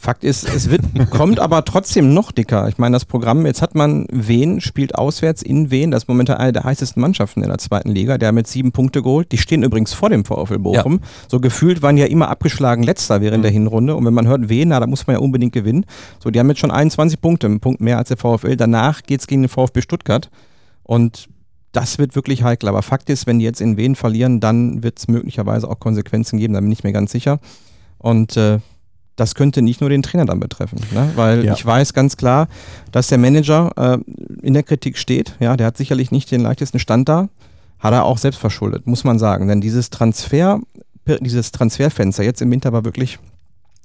[0.01, 2.67] Fakt ist, es wird, kommt aber trotzdem noch dicker.
[2.69, 5.91] Ich meine, das Programm, jetzt hat man Wien, spielt auswärts in Wien.
[5.91, 8.17] Das ist momentan eine der heißesten Mannschaften in der zweiten Liga.
[8.17, 9.31] Der hat mit sieben Punkte geholt.
[9.31, 11.01] Die stehen übrigens vor dem VfL Bochum.
[11.29, 13.95] So gefühlt waren ja immer abgeschlagen Letzter während der Hinrunde.
[13.95, 15.85] Und wenn man hört Wien, na, da muss man ja unbedingt gewinnen.
[16.19, 18.57] So, die haben jetzt schon 21 Punkte, einen Punkt mehr als der VfL.
[18.57, 20.31] Danach geht es gegen den VfB Stuttgart.
[20.83, 21.29] Und
[21.73, 22.71] das wird wirklich heikel.
[22.71, 26.39] Aber Fakt ist, wenn die jetzt in Wien verlieren, dann wird es möglicherweise auch Konsequenzen
[26.39, 26.55] geben.
[26.55, 27.39] Da bin ich mir ganz sicher.
[27.99, 28.61] Und äh,
[29.21, 31.11] das könnte nicht nur den Trainer dann betreffen, ne?
[31.15, 31.53] weil Ja.
[31.53, 32.49] ich weiß ganz klar,
[32.91, 33.99] dass der Manager äh,
[34.43, 35.37] in der Kritik steht.
[35.41, 37.29] Ja, der hat sicherlich nicht den leichtesten Stand da,
[37.79, 39.47] hat er auch selbst verschuldet, muss man sagen.
[39.49, 40.61] Denn dieses Transfer,
[41.21, 43.19] dieses Transferfenster jetzt im Winter war wirklich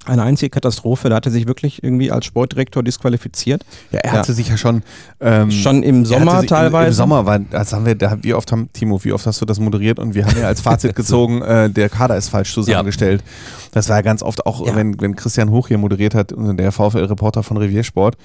[0.06, 1.08] eine einzige Katastrophe.
[1.08, 3.64] Da hat er sich wirklich irgendwie als Sportdirektor disqualifiziert.
[3.92, 4.18] ja, er Ja.
[4.18, 4.82] hatte sich ja schon
[5.20, 6.84] ähm, Schon im Er Sommer sich teilweise.
[6.86, 9.40] Im, Im Sommer war, das haben wir, da, wie oft haben, Timo, wie oft hast
[9.40, 12.52] du das moderiert und wir haben ja als Fazit gezogen, äh, der Kader ist falsch
[12.54, 13.22] zusammengestellt.
[13.72, 14.74] Das war ja ganz oft auch, Ja.
[14.76, 18.16] wenn, wenn Christian Hoch hier moderiert hat, der VfL-Reporter von Reviersport.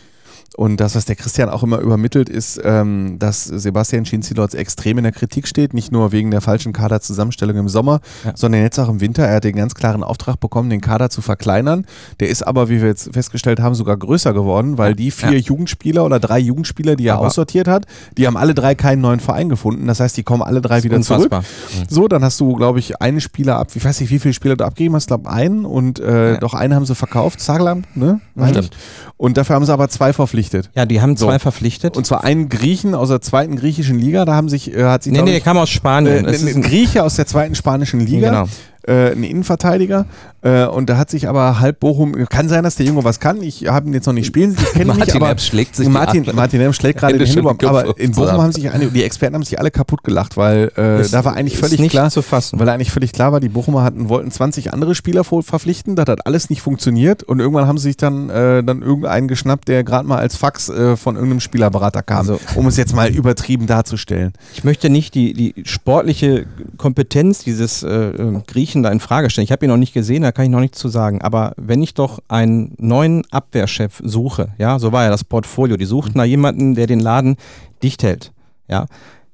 [0.58, 5.04] Und das, was der Christian auch immer übermittelt, ist, ähm, dass Sebastian Schinzilotz extrem in
[5.06, 8.34] der Kritik steht, nicht nur wegen der falschen Kaderzusammenstellung im Sommer, Ja.
[8.36, 9.24] sondern jetzt auch im Winter.
[9.26, 11.86] Er hat den ganz klaren Auftrag bekommen, den Kader zu verkleinern.
[12.20, 15.38] Der ist aber, wie wir jetzt festgestellt haben, sogar größer geworden, weil die vier Ja.
[15.40, 17.86] Jugendspieler oder drei Jugendspieler, die er Aber- aussortiert hat,
[18.18, 19.88] die haben alle drei keinen neuen Verein gefunden.
[19.88, 21.44] Das heißt, die kommen alle drei wieder Unfassbar.
[21.44, 21.86] zurück.
[21.90, 23.70] So, dann hast du, glaube ich, einen Spieler ab.
[23.74, 25.04] Ich weiß nicht, wie viele Spieler du abgegeben hast.
[25.04, 25.64] Ich glaube, einen.
[25.64, 27.40] Und äh, doch einen haben sie verkauft.
[27.40, 28.20] Zaglam, ne?
[28.50, 28.72] Stimmt.
[29.16, 30.41] Und dafür haben sie aber zwei verpflichtet.
[30.76, 31.28] Ja, die haben So.
[31.28, 31.98] zwei verpflichtet.
[31.98, 34.26] Und zwar einen Griechen aus der zweiten griechischen Liga.
[34.26, 36.20] Da haben sich, äh, hat sich, nee, nee, der kam aus äh, Spanien.
[36.20, 38.30] ein, Es ist ein Grieche aus der zweiten spanischen Liga.
[38.30, 38.48] Genau.
[38.88, 40.06] Äh, ein Innenverteidiger.
[40.44, 43.42] Äh, und da hat sich aber halb Bochum, kann sein, dass der Junge was kann.
[43.44, 45.76] Ich habe ihn jetzt noch nicht spielen, ich kenne ihn nicht, Martin aber Erbs schlägt
[45.76, 46.28] sich Martin.
[46.34, 49.44] Martin Erbs schlägt gerade den die aber in Bochum haben sich eine, die Experten haben
[49.44, 52.60] sich alle kaputt gelacht, weil äh, da war eigentlich völlig nicht klar, zu fassen.
[52.60, 56.26] weil eigentlich völlig klar war, die Bochumer hatten, wollten 20 andere Spieler verpflichten, das hat
[56.26, 60.08] alles nicht funktioniert und irgendwann haben sie sich dann, äh, dann irgendeinen geschnappt, der gerade
[60.08, 64.34] mal als Fax äh, von irgendeinem Spielerberater kam, Also- um es jetzt mal übertrieben darzustellen.
[64.56, 66.46] Ich möchte nicht die, die sportliche
[66.78, 69.46] Kompetenz dieses äh, äh, Griechen da in Frage stellen.
[69.46, 71.22] Ich habe ihn noch nicht gesehen, da kann ich noch nichts zu sagen.
[71.22, 75.84] Aber wenn ich doch einen neuen Abwehrchef suche, ja, so war ja das Portfolio, die
[75.84, 77.36] suchten da jemanden, der den Laden
[77.84, 78.32] dicht hält,
[78.70, 78.86] ja,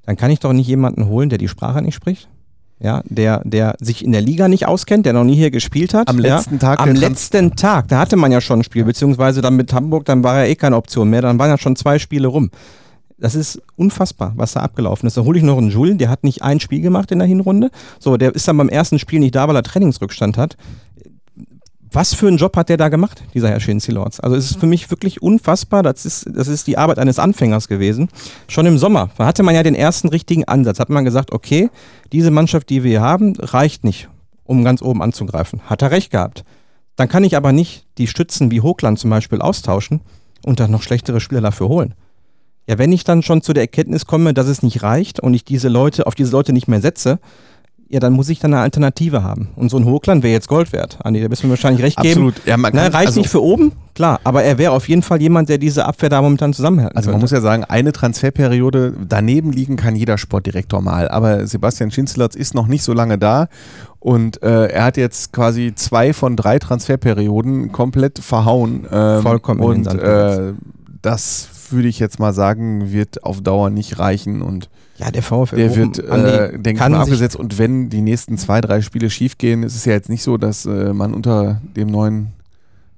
[0.04, 2.28] dann kann ich doch nicht jemanden holen, der die Sprache nicht spricht.
[2.80, 6.08] Ja, der, der sich in der Liga nicht auskennt, der noch nie hier gespielt hat.
[6.08, 6.36] Am ja.
[6.36, 9.72] letzten Tag Am letzten Tag, da hatte man ja schon ein Spiel, beziehungsweise dann mit
[9.72, 12.50] Hamburg, dann war ja eh keine Option mehr, dann waren ja schon zwei Spiele rum.
[13.20, 15.16] Das ist unfassbar, was da abgelaufen ist.
[15.16, 17.70] Da hole ich noch einen Jules, der hat nicht ein Spiel gemacht in der Hinrunde.
[17.98, 20.56] So, der ist dann beim ersten Spiel nicht da, weil er Trainingsrückstand hat.
[21.90, 24.20] Was für einen Job hat der da gemacht, dieser Herr Shinzi Lords?
[24.20, 25.82] Also es ist für mich wirklich unfassbar.
[25.82, 28.08] Das ist, das ist die Arbeit eines Anfängers gewesen.
[28.46, 30.80] Schon im Sommer, da hatte man ja den ersten richtigen Ansatz.
[30.80, 31.70] Hat man gesagt, okay,
[32.12, 34.08] diese Mannschaft, die wir hier haben, reicht nicht,
[34.44, 35.62] um ganz oben anzugreifen.
[35.66, 36.44] Hat er recht gehabt.
[36.96, 40.00] Dann kann ich aber nicht die Stützen wie Hochland zum Beispiel austauschen
[40.44, 41.94] und dann noch schlechtere Spieler dafür holen.
[42.66, 45.44] Ja, wenn ich dann schon zu der Erkenntnis komme, dass es nicht reicht und ich
[45.44, 47.18] diese Leute, auf diese Leute nicht mehr setze,
[47.90, 49.48] ja, dann muss ich dann eine Alternative haben.
[49.56, 50.98] Und so ein Hochland wäre jetzt Gold wert.
[51.02, 52.10] Andi, da du mir wahrscheinlich recht geben.
[52.10, 52.34] Absolut.
[52.46, 55.00] Ja, man Ne, kann- reicht also- nicht für oben, klar, aber er wäre auf jeden
[55.02, 56.94] Fall jemand, der diese Abwehr da momentan zusammenhält.
[56.96, 61.08] Also man muss ja sagen, eine Transferperiode daneben liegen kann jeder Sportdirektor mal.
[61.08, 63.48] Aber Sebastian Schinzelotz ist noch nicht so lange da
[64.00, 68.86] und äh, er hat jetzt quasi zwei von drei Transferperioden komplett verhauen.
[68.92, 70.52] Ähm, Vollkommen in den Und Sand äh,
[71.02, 75.56] das würde ich jetzt mal sagen, wird auf Dauer nicht reichen und ja, der VfL
[75.56, 77.36] der wird, äh, denke ich mal, abgesetzt.
[77.36, 80.66] Und wenn die nächsten zwei, drei Spiele schiefgehen, ist es ja jetzt nicht so, dass
[80.66, 82.32] äh, man unter dem neuen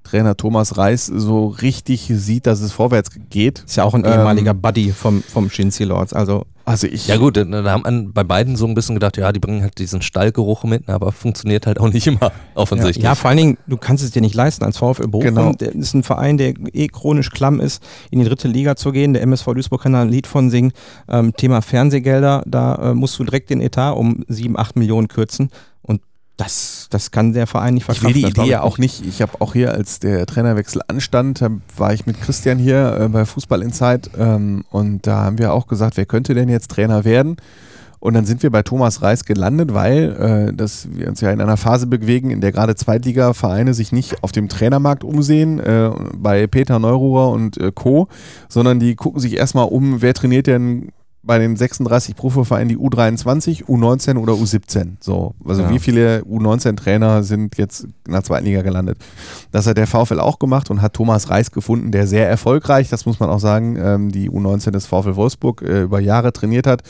[0.02, 3.64] Trainer Thomas Reis so richtig sieht, dass es vorwärts geht.
[3.66, 6.14] Ist ja auch ein Ähm, ehemaliger Buddy vom, vom Shinzi Lords.
[6.14, 9.32] Also Also ich, Ja gut, da haben man bei beiden so ein bisschen gedacht, ja,
[9.32, 13.04] die bringen halt diesen Stallgeruch mit, aber funktioniert halt auch nicht immer offensichtlich.
[13.04, 15.26] Ja, vor allen Dingen, du kannst es dir nicht leisten als VfL Bochum.
[15.26, 15.52] Genau.
[15.52, 19.14] Der ist ein Verein, der eh chronisch klamm ist, in die dritte Liga zu gehen.
[19.14, 20.70] Der MSV Duisburg kann da ein Lied von singen.
[21.08, 25.50] Ähm, Thema Fernsehgelder, da äh, musst du direkt den Etat um 7, 8 Millionen kürzen.
[26.40, 28.22] Das, das kann der Verein nicht Ich will verkraften.
[28.22, 29.04] die Idee ich ja auch nicht.
[29.04, 31.44] Ich habe auch hier, als der Trainerwechsel anstand,
[31.76, 35.66] war ich mit Christian hier äh, bei Fußball Insight ähm, und da haben wir auch
[35.66, 37.36] gesagt, wer könnte denn jetzt Trainer werden?
[37.98, 41.42] Und dann sind wir bei Thomas Reis gelandet, weil äh, dass wir uns ja in
[41.42, 46.46] einer Phase bewegen, in der gerade Zweitliga-Vereine sich nicht auf dem Trainermarkt umsehen, äh, bei
[46.46, 48.08] Peter Neururer und äh, Co.,
[48.48, 53.64] sondern die gucken sich erstmal um, wer trainiert denn bei den 36 Profivereinen die U23,
[53.66, 54.92] U19 oder U17.
[55.00, 55.70] So, also Ja.
[55.70, 58.98] wie viele U19-Trainer sind jetzt in der zweiten Liga gelandet?
[59.50, 63.04] Das hat der VfL auch gemacht und hat Thomas Reis gefunden, der sehr erfolgreich, das
[63.04, 66.82] muss man auch sagen, ähm, die U19 des VfL Wolfsburg äh, über Jahre trainiert hat,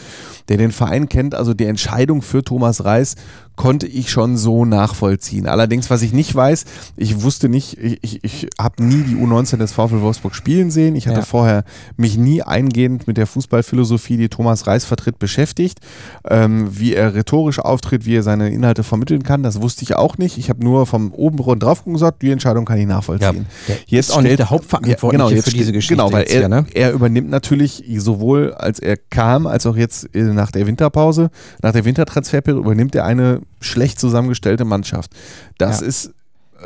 [0.51, 1.35] der den Verein kennt.
[1.35, 3.15] Also die Entscheidung für Thomas Reis
[3.55, 5.47] konnte ich schon so nachvollziehen.
[5.47, 6.65] Allerdings, was ich nicht weiß,
[6.97, 10.97] ich wusste nicht, ich, ich, habe nie die U19 des VfL Wolfsburg spielen sehen.
[10.97, 11.25] Ich hatte Ja.
[11.27, 11.65] vorher
[11.97, 15.81] mich nie eingehend mit der Fußballphilosophie, die Thomas Reis vertritt, beschäftigt.
[16.29, 20.17] Ähm, wie er rhetorisch auftritt, wie er seine Inhalte vermitteln kann, das wusste ich auch
[20.19, 20.39] nicht.
[20.39, 23.47] Ich habe nur vom oben rund drauf gesagt, die Entscheidung kann ich nachvollziehen.
[23.91, 26.67] Der ist auch nicht der Hauptverantwortliche jetzt für diese Geschichte Genau, weil er, hier, ne?
[26.73, 31.31] er übernimmt natürlich sowohl als er kam, als auch jetzt äh, nach der Winterpause,
[31.63, 35.13] nach der Wintertransferperiode übernimmt er eine schlecht zusammengestellte Mannschaft.
[35.59, 35.87] Das Ja.
[35.87, 36.13] ist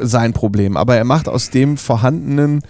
[0.01, 0.77] sein Problem.
[0.77, 2.63] Aber er macht aus dem Vorhandenen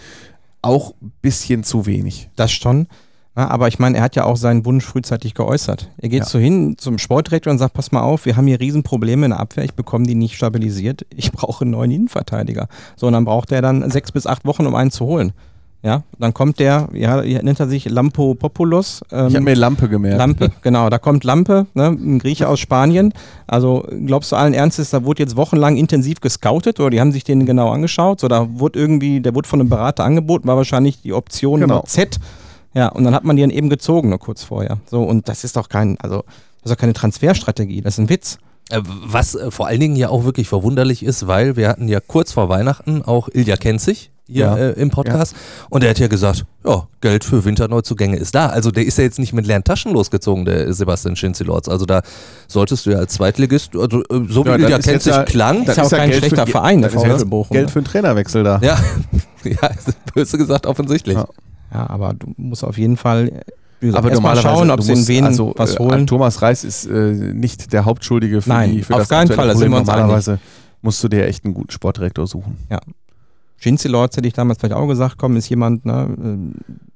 [0.63, 2.31] auch ein bisschen zu wenig.
[2.37, 2.87] Das schon.
[3.37, 5.91] Ja, aber ich meine, er hat ja auch seinen Wunsch frühzeitig geäußert.
[5.99, 6.25] Er geht Ja.
[6.27, 9.41] so hin zum Sportdirektor und sagt, pass mal auf, wir haben hier Riesenprobleme in der
[9.41, 12.69] Abwehr, ich bekomme die nicht stabilisiert, ich brauche einen neuen Innenverteidiger.
[12.97, 15.33] So, und dann braucht er dann sechs bis acht Wochen, um einen zu holen.
[15.85, 19.03] Ja, dann kommt der, ja, hier nennt er sich Lampo Populos.
[19.13, 20.17] Ähm, Ich habe mir Lampe gemerkt.
[20.17, 23.13] Lampe, genau, da kommt Lampe, ne, ein Grieche aus Spanien.
[23.47, 27.23] Also glaubst du allen Ernstes, da wurde jetzt wochenlang intensiv gescoutet oder die haben sich
[27.23, 28.21] den genau angeschaut?
[28.21, 31.83] So, da wurde irgendwie, der wurde von einem Berater angeboten, war wahrscheinlich die Option Genau.
[31.83, 32.19] Z.
[32.73, 34.79] Ja, und dann hat man die dann eben gezogen, nur kurz vorher.
[34.87, 36.25] So, und das ist doch kein, also,
[36.63, 38.39] das ist doch keine Transferstrategie, das ist ein Witz.
[38.71, 42.01] Äh, Was äh, vor allen Dingen ja auch wirklich verwunderlich ist, weil wir hatten ja
[42.01, 44.57] kurz vor Weihnachten auch Ilja Kenzig hier Ja.
[44.57, 45.35] äh, im Podcast
[45.71, 48.47] und er hat ja gesagt, ja, Geld für Winterneuzugänge ist da.
[48.47, 51.69] Also der ist ja jetzt nicht mit leeren Taschen losgezogen, der Sebastian Schinzelorz.
[51.69, 52.03] Also da
[52.49, 55.23] solltest du ja als Zweitligist, also äh, so wie Ja, Ilja ist jetzt Kenzig ja-
[55.25, 57.67] klang, ist ja auch kein Geld schlechter für, Verein, der das ist ja Bochum, Geld
[57.67, 57.73] ne?
[57.73, 58.59] für einen Trainerwechsel da.
[58.63, 58.79] ja,
[59.45, 61.17] ja, ist böse gesagt offensichtlich.
[61.17, 61.27] Ja.
[61.73, 63.43] Ja, aber du musst auf jeden Fall,
[63.81, 66.07] wie gesagt, Aber normalerweise, schauen, ob du sie in wen also, was äh, holen.
[66.07, 69.49] Thomas Reis ist äh, nicht der Hauptschuldige für, Nein, die, für auf das keinen Fall,
[69.49, 69.73] da sind Problem.
[69.73, 70.39] wir uns Normalerweise
[70.83, 72.57] musst du dir echt einen guten Sportdirektor suchen.
[73.57, 76.53] Shinzi Lords hätte ich damals vielleicht auch gesagt, komm, ist jemand ne,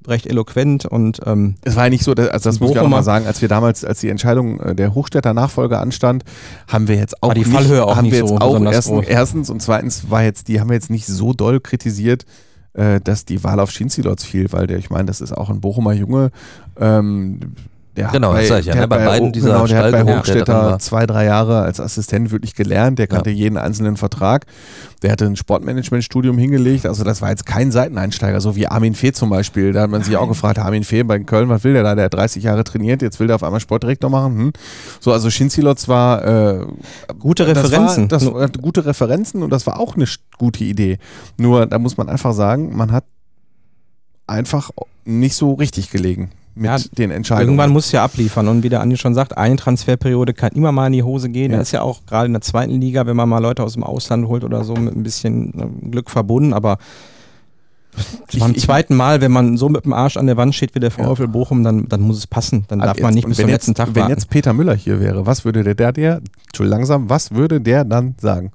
[0.06, 2.78] äh, recht eloquent und ähm, Es war ja nicht so, dass, also das muss ich
[2.78, 6.24] auch mal sagen, als wir damals, als die Entscheidung äh, der Hochstädter Nachfolge anstand,
[6.66, 8.60] haben wir jetzt auch War die nicht, Fallhöhe auch haben nicht wir jetzt so auch
[8.60, 12.24] erstens, erstens und zweitens war jetzt, die haben wir jetzt nicht so doll kritisiert,
[12.74, 15.60] äh, dass die Wahl auf Schinzilots fiel, weil der, ich meine, das ist auch ein
[15.60, 16.30] Bochumer Junge.
[16.78, 17.40] Ähm,
[17.98, 19.92] der hat Genau, das sag ich ja, ne, hat bei beiden dieser genau, der hat
[19.92, 24.46] bei Hochstädter zwei, drei Jahre als Assistent wirklich gelernt, der kannte jeden einzelnen Vertrag.
[25.02, 29.12] Der hatte ein Sportmanagementstudium hingelegt, also das war jetzt kein Seiteneinsteiger, so wie Armin Fee
[29.12, 29.72] zum Beispiel.
[29.72, 31.94] Da hat man sich auch gefragt, Armin Fee bei Köln, was will der da?
[31.94, 34.38] Der hat 30 Jahre trainiert, jetzt will der auf einmal Sportdirektor machen.
[34.38, 34.52] Hm.
[35.00, 36.66] So, also Schinzilotz war äh,
[37.18, 38.08] gute Referenzen.
[38.08, 40.98] Das war, das war gute Referenzen und das war auch eine gute Idee.
[41.36, 43.04] Nur, da muss man einfach sagen, man hat
[44.26, 44.70] einfach
[45.04, 47.48] nicht so richtig gelegen mit Ja, den Entscheidungen.
[47.48, 50.86] Irgendwann muss ja abliefern und wie der Andi schon sagt, eine Transferperiode kann immer mal
[50.88, 51.52] in die Hose gehen.
[51.52, 51.58] Ja.
[51.58, 53.84] Das ist ja auch gerade in der zweiten Liga, wenn man mal Leute aus dem
[53.84, 55.54] Ausland holt oder so, mit ein bisschen
[55.84, 56.52] äh, Glück verbunden.
[56.52, 56.78] Aber
[58.30, 60.80] Ich- beim zweiten Mal, wenn man so mit dem Arsch an der Wand steht wie
[60.80, 62.64] der VfL Bochum, dann, dann muss es passen.
[62.68, 64.10] Dann darf man jetzt- nicht und bis wenn zum jetzt, letzten Tag Wenn warten.
[64.12, 66.20] jetzt Peter Müller hier wäre, was würde der, der, der,
[66.58, 68.52] langsam, was würde der dann sagen?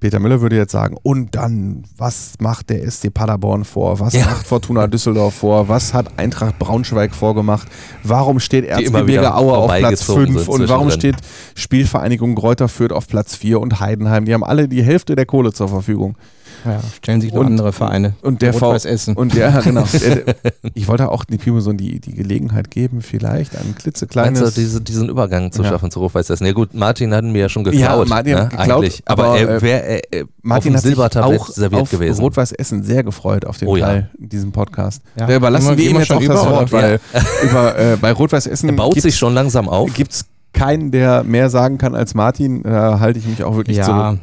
[0.00, 4.00] Peter Müller würde jetzt sagen, und dann, was macht der SC Paderborn vor?
[4.00, 4.24] Was Ja.
[4.24, 5.68] macht Fortuna Düsseldorf vor?
[5.68, 7.68] Was hat Eintracht Braunschweig vorgemacht?
[8.02, 10.44] Warum steht Erzgebirge Aue auf Platz vorbeigezogen 5?
[10.46, 11.16] sind Und warum steht
[11.54, 14.24] Spielvereinigung Greuther Fürth auf Platz 4 und Heidenheim?
[14.24, 16.16] Die haben alle die Hälfte der Kohle zur Verfügung.
[16.64, 18.14] Ja, stellen sich noch Und- andere Vereine.
[18.22, 19.14] Und der V Rot-Weiß Essen.
[19.16, 19.84] und der, genau.
[19.92, 20.34] Der,
[20.74, 24.40] ich wollte auch die Pimoson die, die Gelegenheit geben, vielleicht ein klitzekleines.
[24.54, 25.70] Du, diese, diesen Übergang zu Ja.
[25.70, 26.46] schaffen zu Rot-Weiß Essen?
[26.46, 28.08] Ja gut, Martin hat ihn mir ja schon geklaut.
[28.08, 29.02] Ja, Martin hat ne, geklaut, eigentlich.
[29.06, 32.20] Aber, aber, er äh, wäre äh, auf Martin dem hat sich auch serviert auf gewesen.
[32.20, 33.86] Rot-Weiß Essen sehr gefreut auf den Oh ja.
[33.86, 35.02] Teil in diesem Podcast.
[35.18, 35.26] Ja.
[35.26, 37.00] Da überlassen wir- wir ihm wir jetzt schon auch das über, Wort, weil
[37.42, 39.92] über, äh, bei Rot-Weiß Essen er baut sich schon langsam auf.
[39.94, 42.62] gibt es keinen, der mehr sagen kann als Martin.
[42.64, 43.84] Da halte ich mich auch wirklich ja.
[43.84, 44.18] zurück.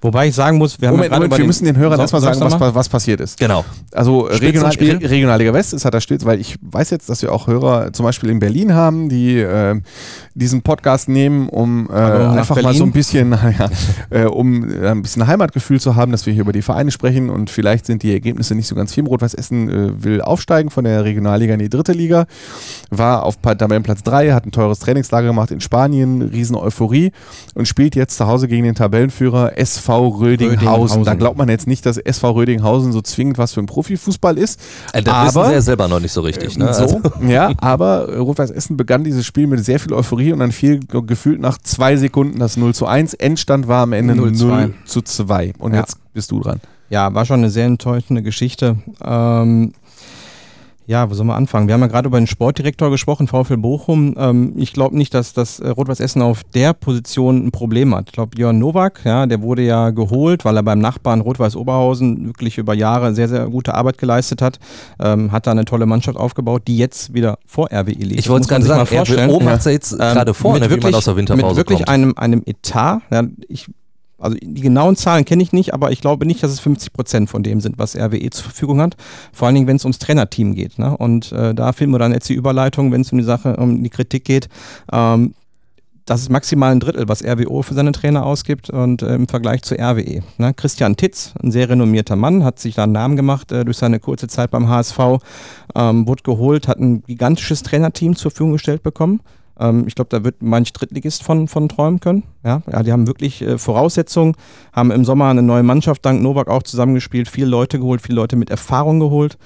[0.00, 2.22] Wobei ich sagen muss, wir haben ja Moment, gerade Moment, wir müssen den Hörern erstmal
[2.22, 2.74] sagen, was, mal?
[2.74, 3.38] was passiert ist.
[3.38, 3.64] Genau.
[3.92, 5.06] Also Regional, Spitzenspiel.
[5.06, 7.92] Re- Regionalliga West ist hat da steht, weil ich weiß jetzt, dass wir auch Hörer
[7.92, 9.80] zum Beispiel in Berlin haben, die äh,
[10.34, 12.78] diesen Podcast nehmen, um äh, einfach mal Berlin.
[12.78, 13.68] so ein bisschen, ja,
[14.10, 17.28] äh, um äh, ein bisschen Heimatgefühl zu haben, dass wir hier über die Vereine sprechen
[17.28, 19.04] und vielleicht sind die Ergebnisse nicht so ganz viel.
[19.04, 22.26] Rot-Weiß Essen äh, will aufsteigen von der Regionalliga in die dritte Liga,
[22.90, 27.10] war auf Tabellenplatz 3, hat ein teures Trainingslager gemacht in Spanien, riesen Euphorie
[27.54, 30.58] und spielt jetzt zu Hause gegen den Tabellenführer SV Rödinghausen.
[30.58, 31.04] Rödinghausen.
[31.04, 34.60] Da glaubt man jetzt nicht, dass SV Rödinghausen so zwingend was für ein Profifußball ist.
[34.92, 36.56] Äh, das aber- wissen sie ja selber noch nicht so richtig.
[36.58, 36.72] Ne?
[36.74, 40.52] So, Also, ja, aber Rot-Weiß Essen begann dieses Spiel mit sehr viel Euphorie und dann
[40.52, 43.14] fiel ge- gefühlt nach zwei Sekunden das 0 zu 1.
[43.14, 44.70] Endstand war am Ende 0, 0-2.
[44.84, 45.52] zu 2.
[45.58, 45.80] Und Ja.
[45.80, 46.60] jetzt bist du dran.
[46.90, 48.76] Ja, war schon eine sehr enttäuschende Geschichte.
[49.04, 49.72] Ähm,
[50.88, 51.68] ja, wo soll man anfangen?
[51.68, 54.14] Wir haben ja gerade über den Sportdirektor gesprochen, VfL Bochum.
[54.18, 58.04] Ähm, ich glaube nicht, dass das äh, Rot-Weiß Essen auf der Position ein Problem hat.
[58.06, 62.26] Ich glaube, Jörn Nowak, ja, der wurde ja geholt, weil er beim Nachbarn Rot-Weiß Oberhausen
[62.28, 64.58] wirklich über Jahre sehr, sehr gute Arbeit geleistet hat.
[64.98, 68.18] Ähm, hat da eine tolle Mannschaft aufgebaut, die jetzt wieder vor RWE liegt.
[68.20, 70.32] ich wollte es Muss man gerade sich sagen, RWO macht es ja jetzt ähm, gerade
[70.32, 71.88] vor, mit ne, wie man wirklich- aus der Winterpause Mit wirklich kommt.
[71.90, 73.68] einem, einem Etat, ja, ich,
[74.18, 77.30] also die genauen Zahlen kenne ich nicht, aber ich glaube nicht, dass es 50 Prozent
[77.30, 78.96] von dem sind, was RWE zur Verfügung hat.
[79.32, 80.78] Vor allen Dingen, wenn es ums Trainerteam geht.
[80.78, 80.96] Ne?
[80.96, 83.82] Und äh, da finden wir dann jetzt die Überleitung, wenn es um die Sache, um
[83.82, 84.48] die Kritik geht.
[84.92, 85.34] Ähm,
[86.08, 89.62] das ist maximal ein Drittel, was RWO für seine Trainer ausgibt und äh, im Vergleich
[89.62, 90.22] zu RWE.
[90.38, 90.54] Ne?
[90.54, 94.00] Christian Titz, ein sehr renommierter Mann, hat sich da einen Namen gemacht äh, durch seine
[94.00, 94.98] kurze Zeit beim HSV,
[95.74, 99.20] ähm, wurde geholt, hat ein gigantisches Trainerteam zur Verfügung gestellt bekommen.
[99.58, 102.22] Ähm, ich glaube, da wird manch Drittligist von, von träumen können.
[102.44, 104.34] Ja, ja die haben wirklich äh, Voraussetzungen,
[104.72, 108.36] haben im Sommer eine neue Mannschaft dank Novak auch zusammengespielt, viele Leute geholt, viele Leute
[108.36, 109.38] mit Erfahrung geholt.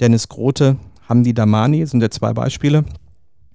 [0.00, 0.76] Dennis Grote,
[1.08, 2.84] Hamdi Damani sind ja zwei Beispiele.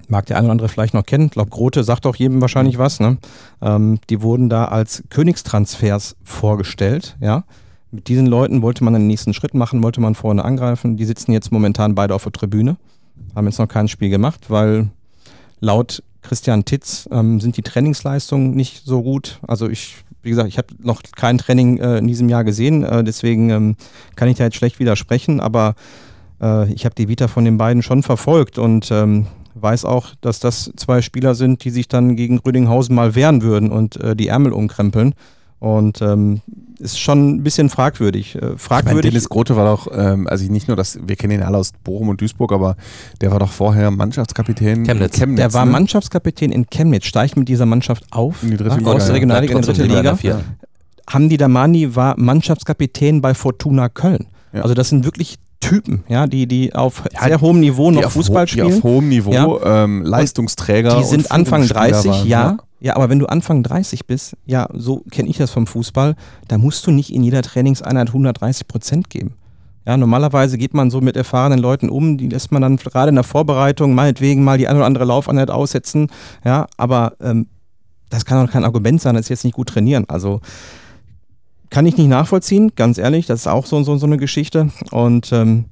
[0.09, 1.27] Mag der eine oder andere vielleicht noch kennen.
[1.27, 2.99] Ich glaube, Grote sagt auch jedem wahrscheinlich was.
[2.99, 3.17] Ne?
[3.61, 7.15] Ähm, die wurden da als Königstransfers vorgestellt.
[7.21, 7.45] Ja?
[7.91, 10.97] Mit diesen Leuten wollte man den nächsten Schritt machen, wollte man vorne angreifen.
[10.97, 12.75] Die sitzen jetzt momentan beide auf der Tribüne.
[13.35, 14.89] Haben jetzt noch kein Spiel gemacht, weil
[15.64, 19.39] laut Christian Titz ähm, sind die Trainingsleistungen nicht so gut.
[19.47, 23.03] Also ich, wie gesagt, ich habe noch kein Training äh, in diesem Jahr gesehen, äh,
[23.03, 23.76] deswegen ähm,
[24.16, 25.76] kann ich da jetzt schlecht widersprechen, aber
[26.41, 30.39] äh, ich habe die Vita von den beiden schon verfolgt und ähm, weiß auch, dass
[30.39, 34.28] das zwei Spieler sind, die sich dann gegen Rödinghausen mal wehren würden und äh, die
[34.28, 35.14] Ärmel umkrempeln.
[35.64, 36.41] Und ähm,
[36.80, 38.36] ist schon ein bisschen fragwürdig.
[38.36, 39.11] Äh, Ich meine, fragwürdig.
[39.11, 42.09] Dennis Grote war doch, ähm, also nicht nur, dass wir kennen ihn alle aus Bochum
[42.09, 42.76] und Duisburg, aber
[43.22, 45.14] der war doch vorher Mannschaftskapitän Chemnitz.
[45.14, 45.38] in Chemnitz.
[45.39, 45.72] der war ne?
[45.72, 49.05] Mannschaftkapitän in Chemnitz, steigt mit dieser Mannschaft auf In die dritte ja, Liga, aus ja.
[49.05, 50.16] der Regionalliga in die dritte Liga.
[50.18, 50.43] vierten.
[51.09, 54.26] Hamdi Damani war Mannschaftskapitän bei Fortuna Köln.
[54.51, 54.64] Ja.
[54.64, 58.07] Also das sind wirklich Typen, ja, die, die auf Ja, sehr hohem Niveau die noch
[58.07, 58.84] auf Fußball ho- Die auf spielen.
[58.84, 60.89] hohem Niveau, ähm, Leistungsträger.
[60.89, 62.57] Die und sind Anfang Führungsspieler 30, waren, ja.
[62.84, 66.15] Ja, aber wenn du Anfang 30 bist, ja, so kenne ich das vom Fußball,
[66.49, 69.36] da musst du nicht in jeder Trainingseinheit 130 Prozent geben.
[69.88, 73.15] Ja, normalerweise geht man so mit erfahrenen Leuten um, die lässt man dann gerade in
[73.15, 76.09] der Vorbereitung meinetwegen mal die eine oder andere Laufeinheit aussetzen.
[76.43, 77.47] Ja, aber ähm,
[78.09, 80.03] das kann doch kein Argument sein, dass sie jetzt nicht gut trainieren.
[80.09, 80.41] Also
[81.69, 84.71] kann ich nicht nachvollziehen, ganz ehrlich, das ist auch so, so, so eine Geschichte.
[84.91, 85.65] Und ähm,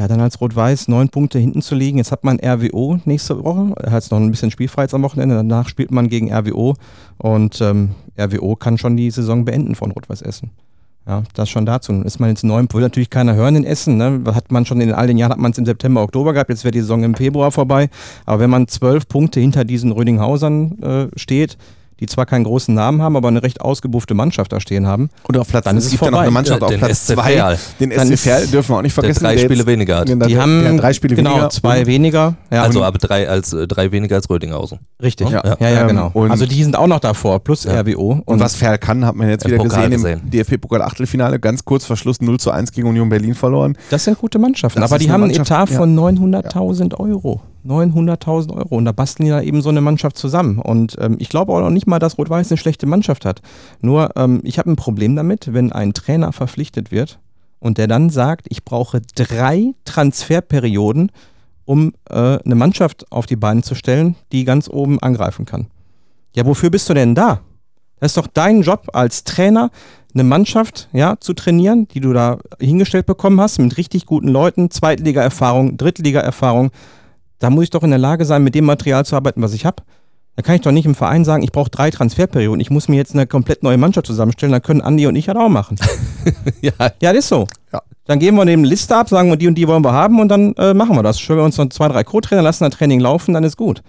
[0.00, 1.98] ja, dann als Rot-Weiß neun Punkte hinten zu liegen.
[1.98, 3.74] Jetzt hat man RWO nächste Woche.
[3.90, 5.34] Hat noch ein bisschen Spielfreiheit am Wochenende.
[5.34, 6.74] Danach spielt man gegen RWO.
[7.18, 10.52] Und ähm, RWO kann schon die Saison beenden von Rot-Weiß Essen.
[11.06, 11.92] Ja, das schon dazu.
[12.00, 13.98] Ist man jetzt neun, will natürlich keiner hören in Essen.
[13.98, 14.22] Ne?
[14.28, 16.64] Hat man schon in all den Jahren, hat man es im September, Oktober gehabt, jetzt
[16.64, 17.90] wäre die Saison im Februar vorbei.
[18.24, 21.58] Aber wenn man zwölf Punkte hinter diesen Rödinghausern äh, steht,
[22.00, 25.10] die zwar keinen großen Namen haben, aber eine recht ausgebuchte Mannschaft da stehen haben.
[25.28, 26.22] Und auf Platz Dann ist es es gibt ja noch vorbei.
[26.26, 27.32] eine Mannschaft Ja, auf den Platz SC 2.
[27.36, 27.58] Verl.
[27.78, 29.24] Den SC Verl dürfen wir auch nicht Der vergessen.
[29.24, 30.06] drei Spiele weniger hat.
[30.06, 31.50] Genau, Die haben der drei Spiele genau weniger.
[31.50, 32.34] zwei Und- weniger.
[32.50, 34.78] Ja, also und- aber drei als äh, drei weniger als Rödinghausen.
[35.02, 35.28] richtig.
[35.30, 35.42] Ja.
[35.44, 36.10] Ja, ja, ja, Ähm, genau.
[36.14, 37.72] und- Also die sind auch noch davor, plus Ja.
[37.80, 38.22] RWO.
[38.24, 40.20] Und was Ferl kann, hat man jetzt wieder Pokal gesehen, gesehen.
[40.24, 43.76] im DFB-Pokal-Achtelfinale, ganz kurz vor Schluss 0 zu 1 gegen Union Berlin verloren.
[43.90, 47.40] Das sind gute Mannschaften, Das aber die haben einen Etat von 900.000 Euro.
[47.66, 48.76] 900.000 Euro.
[48.76, 50.58] Und da basteln da eben so eine Mannschaft zusammen.
[50.58, 53.42] Und ähm, ich glaube auch noch nicht mal, dass Rot-Weiß eine schlechte Mannschaft hat.
[53.80, 57.18] Nur, ähm, ich habe ein Problem damit, wenn ein Trainer verpflichtet wird
[57.58, 61.12] und der dann sagt, ich brauche drei Transferperioden,
[61.64, 65.68] um äh, eine Mannschaft auf die Beine zu stellen, die ganz oben angreifen kann.
[66.34, 67.40] Ja, wofür bist du denn da?
[68.00, 69.70] Das ist doch dein Job als Trainer,
[70.14, 74.70] eine Mannschaft ja, zu trainieren, die du da hingestellt bekommen hast, mit richtig guten Leuten,
[74.70, 76.70] Zweitliga-Erfahrung, Drittliga-Erfahrung.
[77.40, 79.66] Da muss ich doch in der Lage sein, mit dem Material zu arbeiten, was ich
[79.66, 79.82] habe.
[80.36, 82.96] Da kann ich doch nicht im Verein sagen, ich brauche drei Transferperioden, ich muss mir
[82.96, 85.76] jetzt eine komplett neue Mannschaft zusammenstellen, da können Andi und ich halt auch machen.
[86.62, 86.72] ja,
[87.02, 87.46] Ja, das ist so.
[87.72, 87.82] Ja.
[88.06, 90.28] Dann geben wir dem Liste ab, sagen wir, die und die wollen wir haben und
[90.28, 91.20] dann äh, machen wir das.
[91.20, 93.82] Schön wir uns noch zwei, drei Co-Trainer lassen, ein Training laufen, dann ist gut.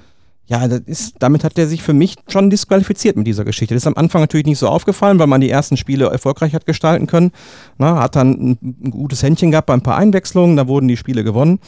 [0.51, 3.73] Ja, das ist, damit hat er sich für mich schon disqualifiziert mit dieser Geschichte.
[3.73, 6.65] Das ist am Anfang natürlich nicht so aufgefallen, weil man die ersten Spiele erfolgreich hat
[6.65, 7.31] gestalten können.
[7.77, 11.23] Na, hat dann ein, gutes Händchen gehabt bei ein paar Einwechslungen, da wurden die Spiele
[11.23, 11.59] gewonnen.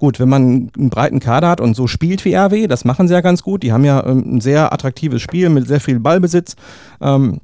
[0.00, 3.14] Gut, wenn man einen breiten Kader hat und so spielt wie RW, das machen sie
[3.14, 3.62] ja ganz gut.
[3.62, 6.56] Die haben ja ähm, ein sehr attraktives Spiel mit sehr viel Ballbesitz.
[7.00, 7.38] Ähm,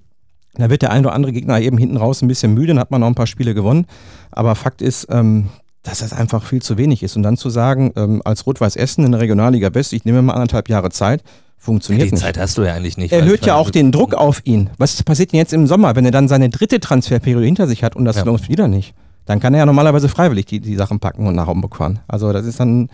[0.54, 2.90] da wird der ein oder andere Gegner eben hinten raus ein bisschen müde, dann hat
[2.90, 3.86] man noch ein paar Spiele gewonnen.
[4.32, 5.46] Aber Fakt ist, ähm,
[5.88, 7.16] dass das einfach viel zu wenig ist.
[7.16, 10.34] Und dann zu sagen, ähm, als Rot-Weiß Essen in der Regionalliga West, ich nehme mal
[10.34, 11.22] anderthalb Jahre Zeit,
[11.58, 12.22] funktioniert die nicht.
[12.22, 13.12] Zeit hast du ja eigentlich nicht.
[13.12, 14.70] weil Erhöht ja auch den Druck auf ihn.
[14.78, 17.96] Was passiert denn jetzt im Sommer, wenn er dann seine dritte Transferperiode hinter sich hat
[17.96, 18.24] und das Ja.
[18.24, 18.94] läuft wieder nicht?
[19.26, 21.98] Dann kann er ja normalerweise freiwillig die, die Sachen packen und nach oben bequan.
[22.08, 22.88] Also das ist dann,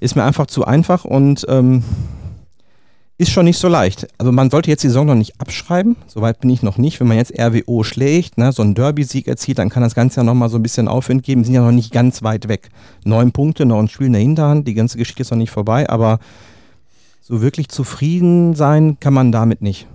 [0.00, 1.82] ist mir einfach zu einfach und ähm,
[3.22, 4.06] ist schon nicht so leicht.
[4.18, 7.00] Also man sollte jetzt die Saison noch nicht abschreiben, soweit bin ich noch nicht.
[7.00, 10.24] Wenn man jetzt RWO schlägt, ne, so einen Derby-Sieg erzielt, dann kann das Ganze ja
[10.24, 11.44] nochmal so ein bisschen Aufwind geben.
[11.44, 12.70] Sind ja noch nicht ganz weit weg.
[13.04, 15.88] Neun Punkte, noch ein Spiel in der Hinterhand, die ganze Geschichte ist noch nicht vorbei,
[15.88, 16.18] aber
[17.20, 19.86] so wirklich zufrieden sein kann man damit nicht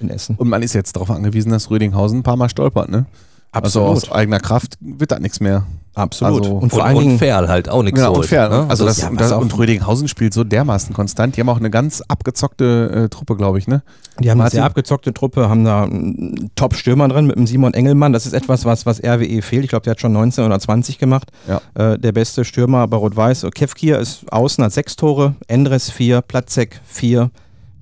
[0.00, 0.36] in Essen.
[0.36, 3.06] Und man ist jetzt darauf angewiesen, dass Rödinghausen ein paar Mal stolpert, ne?
[3.52, 5.66] Also aus eigener Kraft wird da nichts mehr.
[5.94, 6.42] Absolut.
[6.42, 8.48] Also- und Und, vor allen und Dingen, Ferl halt auch nichts Genau, holt, und fair.
[8.48, 8.66] ne?
[8.68, 11.36] Also das, ja, das, und Rödinghausen spielt so dermaßen konstant.
[11.36, 13.82] Die haben auch eine ganz abgezockte äh, Truppe, glaube ich, ne?
[14.18, 14.56] die haben eine Martin?
[14.58, 18.12] sehr abgezockte Truppe, haben da einen Top-Stürmer drin mit dem Simon Engelmann.
[18.12, 19.64] Das ist etwas, was, was RWE fehlt.
[19.64, 21.30] Ich glaube, der hat schon 19 oder 20 gemacht.
[21.46, 21.60] Ja.
[21.74, 23.46] Äh, der beste Stürmer bei Rot-Weiß.
[23.54, 25.34] Kevkir ist außen, hat sechs Tore.
[25.46, 27.30] Endres vier, Platzek vier,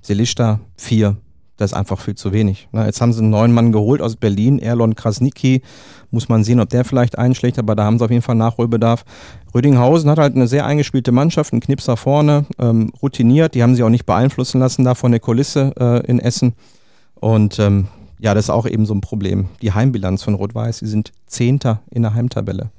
[0.01, 1.15] Selishta vier.
[1.61, 2.67] Das ist einfach viel zu wenig.
[2.71, 5.61] Na, jetzt haben sie einen neuen Mann geholt aus Berlin, Erlon Krasnicki.
[6.09, 9.05] Muss man sehen, ob der vielleicht einschlägt, aber da haben sie auf jeden Fall Nachholbedarf.
[9.53, 13.53] Rödinghausen hat halt eine sehr eingespielte Mannschaft, einen Knipser vorne, ähm, routiniert.
[13.53, 16.53] Die haben sie auch nicht beeinflussen lassen da von der Kulisse äh, in Essen.
[17.13, 17.87] Und ähm,
[18.19, 19.49] ja, das ist auch eben so ein Problem.
[19.61, 22.71] Die Heimbilanz von Rot-Weiß, sie sind Zehnter in der Heimtabelle.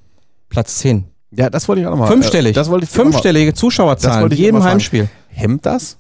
[0.49, 1.05] Platz 10.
[1.31, 2.09] Ja, das wollte ich auch nochmal.
[2.09, 2.55] Fünfstellig.
[2.55, 4.63] Das wollte ich Fünfstellige Das Zuschauerzahlen, jedem.
[4.65, 5.09] Heimspiel.
[5.29, 5.99] Hemmt das?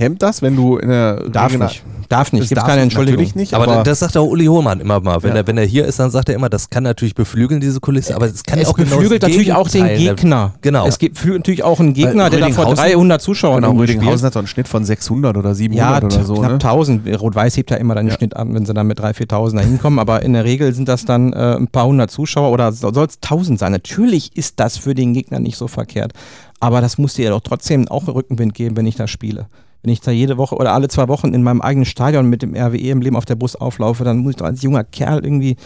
[0.00, 1.82] Hemmt das, wenn du in der Darf Regional- nicht.
[2.08, 2.48] Darf nicht.
[2.48, 3.18] Gibt darf keine Entschuldigung.
[3.20, 5.22] Natürlich nicht, Aber, aber, das sagt auch Uli Hohmann immer mal.
[5.22, 5.36] Wenn, Ja.
[5.36, 8.16] er, wenn er hier ist, dann sagt er immer, das kann natürlich beflügeln, diese Kulisse,
[8.16, 10.54] aber es kann es auch genau beflügelt das natürlich auch den Gegner.
[10.62, 10.86] Genau.
[10.88, 14.24] Es gibt natürlich auch einen Gegner, der da vor Rödinghausen- 300 Zuschauern genau, Rödinghausen spielt.
[14.24, 16.58] hat doch einen Schnitt von 600 oder 700 Ja, oder so, knapp ne?
[16.58, 17.20] 1000.
[17.20, 19.60] Rot-Weiß hebt ja immer dann den Schnitt an, wenn sie dann mit 3.000, 4.000 da
[19.62, 19.98] hinkommen.
[20.00, 23.18] Aber in der Regel sind das dann äh, ein paar hundert Zuschauer oder soll es
[23.22, 23.70] 1000 sein.
[23.70, 26.12] Natürlich ist das für den Gegner nicht so verkehrt.
[26.58, 29.46] Aber das muss dir ja doch trotzdem auch Rückenwind geben, wenn ich da spiele.
[29.82, 32.54] Wenn ich da jede Woche oder alle zwei Wochen in meinem eigenen Stadion mit dem
[32.54, 35.56] RWE-Emblem auf der Brust auflaufe, dann muss ich doch als junger Kerl irgendwie,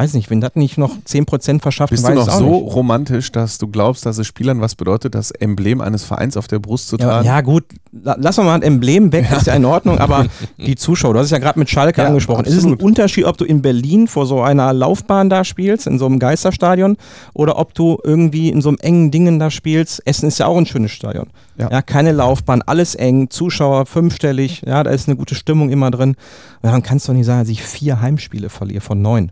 [0.00, 2.74] weiß nicht, wenn das nicht noch 10% verschafft, Bist weiß du noch so nicht.
[2.74, 6.58] romantisch, dass du glaubst, dass es Spielern was bedeutet, das Emblem eines Vereins auf der
[6.58, 7.26] Brust zu Ja, tragen?
[7.26, 10.26] ja, gut, la- lassen wir mal ein Emblem weg, ist ja in Ordnung, aber
[10.58, 12.44] die Zuschauer, du hast es ja gerade mit Schalke Ja, angesprochen.
[12.46, 12.82] Ist es ein absolut.
[12.82, 16.96] Unterschied, ob du in Berlin vor so einer Laufbahn da spielst, in so einem Geisterstadion,
[17.34, 20.00] oder ob du irgendwie in so einem engen Dingen da spielst?
[20.06, 21.26] Essen ist ja auch ein schönes Stadion.
[21.58, 21.70] Ja.
[21.70, 21.82] Ja.
[21.82, 26.16] keine Laufbahn, alles eng, Zuschauer fünfstellig, ja, da ist eine gute Stimmung immer drin.
[26.62, 29.30] Und dann kannst du doch nicht sagen, dass ich vier Heimspiele verliere von neun.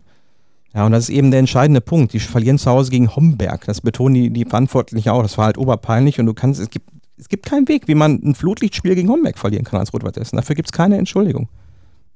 [0.73, 2.13] Ja, und das ist eben der entscheidende Punkt.
[2.13, 3.65] Die verlieren zu Hause gegen Homberg.
[3.65, 5.23] Das betonen die, die Verantwortlichen auch.
[5.23, 8.21] Das war halt oberpeinlich und du kannst, es gibt, es gibt keinen Weg, wie man
[8.23, 10.35] ein Flutlichtspiel gegen Homberg verlieren kann als Rot-Weiß Essen.
[10.35, 11.49] Dafür gibt es keine Entschuldigung.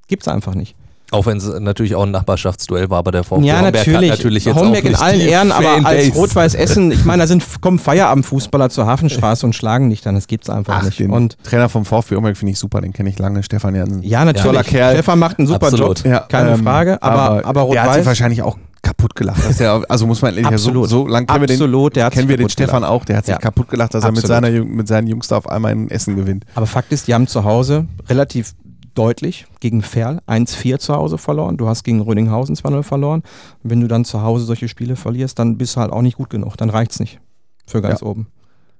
[0.06, 0.76] Gibt's einfach nicht.
[1.10, 4.10] Auch wenn es natürlich auch ein Nachbarschaftsduell war, aber der VfB Ja, Homberg natürlich.
[4.10, 6.14] hat natürlich jetzt Homberg auch in nicht allen die Ehren, aber als.
[6.16, 10.14] Rot-Weiß Essen, ich meine, da sind, kommen Feierabendfußballer zur Hafenstraße und schlagen dich dann.
[10.14, 10.98] Das gibt's einfach Ach, nicht.
[10.98, 14.02] den Und Trainer vom VfB Homberg finde ich super, den kenne ich lange, Stefan Jansen.
[14.02, 14.44] ja, natürlich.
[14.46, 14.94] Toller Kerl.
[14.94, 16.04] Stefan macht einen super Absolut.
[16.04, 17.00] Job, keine ähm, Frage.
[17.02, 19.58] Aber, aber, der hat sich Rot-Weiß, wahrscheinlich auch kaputt gelacht.
[19.60, 20.88] Ja, also muss man ehrlich sagen, so, Absolut.
[20.90, 22.92] so lange kennen wir den, Absolut, der hat kennen wir den Stefan gelacht.
[22.92, 23.38] auch, der hat sich Ja.
[23.38, 24.44] kaputt gelacht, dass er mit, Absolut.
[24.44, 26.44] seiner, mit seinen Jungs da auf einmal ein Essen gewinnt.
[26.54, 28.52] aber Fakt ist, die haben zu Hause relativ
[28.94, 31.56] deutlich gegen Ferl 1-4 zu Hause verloren.
[31.56, 33.22] Du hast gegen Rödinghausen 2-0 verloren.
[33.62, 36.16] Und wenn du dann zu Hause solche Spiele verlierst, dann bist du halt auch nicht
[36.16, 36.56] gut genug.
[36.56, 37.20] Dann reicht's nicht
[37.66, 38.06] für ganz Ja.
[38.06, 38.28] oben.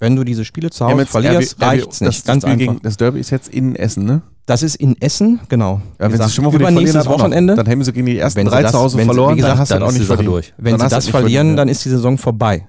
[0.00, 2.26] Wenn du diese Spiele zu Hause jetzt verlierst, RW reicht's das nicht.
[2.26, 2.66] Ganz Spiel einfach.
[2.74, 4.22] Gegen, das Derby ist jetzt in Essen, ne?
[4.46, 5.80] Das ist in Essen, genau.
[5.98, 7.06] Ja, wenn sie schon mal übernächstes.
[7.06, 7.54] Wochenende.
[7.54, 9.70] Dann haben sie gegen die ersten Wenn drei das- zu Hause verloren, gesagt, dann hast
[9.72, 10.28] du auch nicht verdient.
[10.28, 10.52] durch.
[10.58, 12.66] Wenn Dann sie das verlieren, dann ist die Saison vorbei.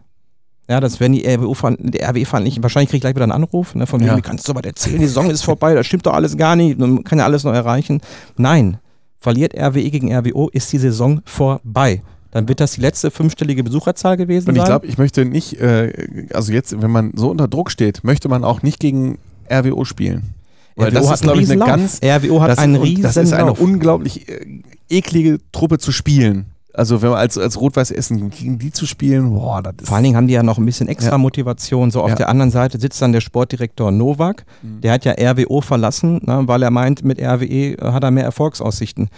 [0.67, 2.63] Ja, das werden die RWE verhandlichen.
[2.63, 4.07] Wahrscheinlich kriege ich gleich wieder einen Anruf, ne, von Ja.
[4.07, 6.55] wegen, wie kannst du aber erzählen, die Saison ist vorbei, das stimmt doch alles gar
[6.55, 8.01] nicht, man kann ja alles noch erreichen.
[8.35, 8.79] Nein,
[9.19, 12.01] verliert RWE gegen RWO, ist die Saison vorbei.
[12.31, 14.67] Dann wird das die letzte fünfstellige Besucherzahl gewesen Und ich sein.
[14.69, 18.43] glaube, ich möchte nicht, äh, also jetzt, wenn man so unter Druck steht, möchte man
[18.43, 20.33] auch nicht gegen RWO spielen.
[20.75, 22.01] Weil RWO das hat ist, glaube ich, eine einen ganz.
[22.03, 26.47] RWO hat das, einen und riesen das ist eine unglaublich äh, eklige Truppe zu spielen.
[26.77, 29.95] Also wenn man als, als Rot-Weiß Essen gegen die zu spielen, boah, das ist Vor
[29.97, 31.17] allen Dingen haben die ja noch ein bisschen extra Ja.
[31.17, 31.91] Motivation.
[31.91, 32.15] So auf Ja.
[32.15, 34.45] der anderen Seite sitzt dann der Sportdirektor Novak.
[34.61, 34.81] Mhm.
[34.81, 37.45] Der hat ja RWO verlassen, ne, weil er meint, mit RWE
[37.77, 39.09] äh, hat er mehr Erfolgsaussichten.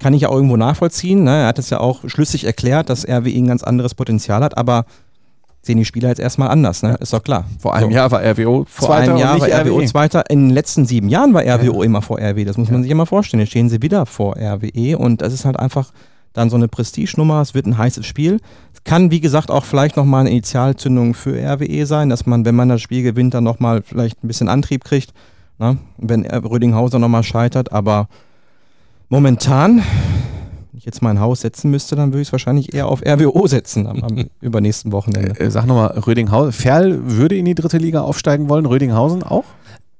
[0.00, 1.22] Kann ich ja auch irgendwo nachvollziehen.
[1.24, 1.42] Ne?
[1.42, 4.84] Er hat es ja auch schlüssig erklärt, dass RWE ein ganz anderes Potenzial hat, aber
[5.64, 6.96] sehen die Spieler jetzt erstmal anders, ne?
[6.98, 7.44] Ist doch klar.
[7.60, 7.94] vor einem so.
[7.96, 9.86] Jahr war RWO Vor Zweiter einem Jahr war RWO RWE.
[9.86, 10.28] Zweiter.
[10.28, 12.44] In den letzten sieben Jahren war RWO immer vor RWE.
[12.44, 13.40] Das muss man sich immer vorstellen.
[13.40, 15.92] Jetzt stehen sie wieder vor RWE und das ist halt einfach
[16.32, 17.40] dann so eine Prestigenummer.
[17.40, 18.40] Es wird ein heißes Spiel.
[18.72, 22.54] Es kann, wie gesagt, auch vielleicht nochmal eine Initialzündung für RWE sein, dass man, wenn
[22.54, 25.12] man das Spiel gewinnt, dann nochmal vielleicht ein bisschen Antrieb kriegt.
[25.58, 25.76] Ne?
[25.98, 27.72] Wenn R- Rödinghausen nochmal scheitert.
[27.72, 28.08] Aber
[29.08, 33.02] momentan, wenn ich jetzt mein Haus setzen müsste, dann würde ich es wahrscheinlich eher auf
[33.06, 35.38] RWO setzen am, am übernächsten Wochenende.
[35.38, 36.52] Äh, sag nochmal, Rödinghausen.
[36.52, 39.44] Ferl würde in die dritte Liga aufsteigen wollen, Rödinghausen auch?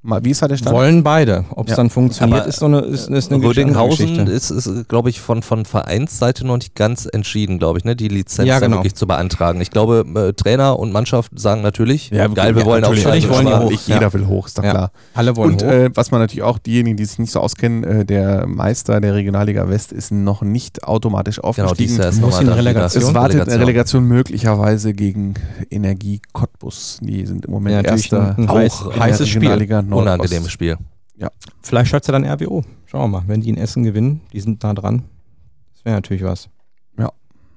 [0.05, 0.75] Mal, wie ist da der Stand?
[0.75, 1.45] Wollen beide.
[1.51, 1.77] Ob es Ja.
[1.77, 4.33] dann funktioniert, Aber, ist so eine, ist, ist eine Rödinghausen Geschichte.
[4.33, 8.09] ist, ist glaube ich, von, von Vereinsseite noch nicht ganz entschieden, glaube ich, ne, die
[8.09, 8.79] Lizenz Ja, genau.
[8.79, 9.61] wirklich zu beantragen.
[9.61, 13.29] Ich glaube, äh, Trainer und Mannschaft sagen natürlich, geil, wir wollen natürlich, aufsteigen.
[13.29, 13.71] natürlich wollen die hoch.
[13.71, 14.13] Nicht jeder Ja.
[14.13, 14.71] will hoch, ist doch Ja.
[14.73, 14.91] klar.
[15.15, 15.69] Alle wollen Und hoch.
[15.71, 19.15] äh, was man natürlich auch, diejenigen, die sich nicht so auskennen, äh, der Meister der
[19.15, 22.01] Regionalliga West ist noch nicht automatisch Genau, aufgestiegen.
[22.01, 23.05] ist Muss in Relegation.
[23.05, 24.05] es wartet eine Relegation.
[24.05, 25.35] Möglicherweise gegen
[25.71, 26.99] Energie Cottbus.
[27.01, 28.35] Die sind im Moment Ja, erster.
[28.37, 29.49] ein- ein auch heißes Spiel.
[29.93, 30.19] Nordost.
[30.19, 30.77] Unangenehmes Spiel.
[31.63, 32.65] Vielleicht schafft er dann RWO.
[32.87, 33.23] Schauen wir mal.
[33.29, 35.05] Wenn die in Essen gewinnen, die sind nah dran.
[35.75, 36.49] Das wäre natürlich was.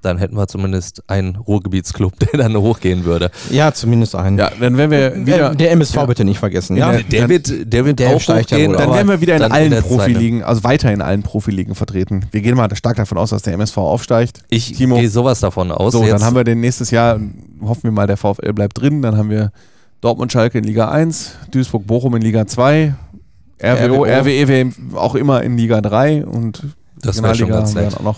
[0.01, 3.31] Dann hätten wir zumindest einen Ruhrgebietsclub, der dann hochgehen würde.
[3.49, 4.37] Ja, zumindest einen.
[4.37, 5.37] Ja, dann werden wir wieder.
[5.49, 6.05] der, der MSV Ja.
[6.05, 6.77] bitte nicht vergessen.
[6.77, 6.93] Ja.
[6.93, 8.73] Ja, Der- Der wird, der wird der auch ja hochgehen.
[8.73, 9.81] dann werden wir wieder in allen.
[9.81, 12.23] Profiligen, also weiter in allen Profiligen vertreten.
[12.29, 14.43] Wir gehen mal stark davon aus, dass der MSV aufsteigt.
[14.51, 14.95] Ich Timo.
[14.97, 15.93] gehe sowas davon aus.
[15.93, 17.19] So, Jetzt- dann haben wir den nächstes Jahr,
[17.61, 19.01] hoffen wir mal, der VfL bleibt drin.
[19.01, 19.51] Dann haben wir
[20.05, 22.93] Dortmund Schalke in Liga 1, Duisburg Bochum in Liga 2,
[23.59, 24.05] RWO, RWO.
[24.05, 26.61] RWE wäre auch immer in Liga 3 und
[27.01, 27.95] Das wäre schon ganz nett.
[27.97, 28.17] auch noch.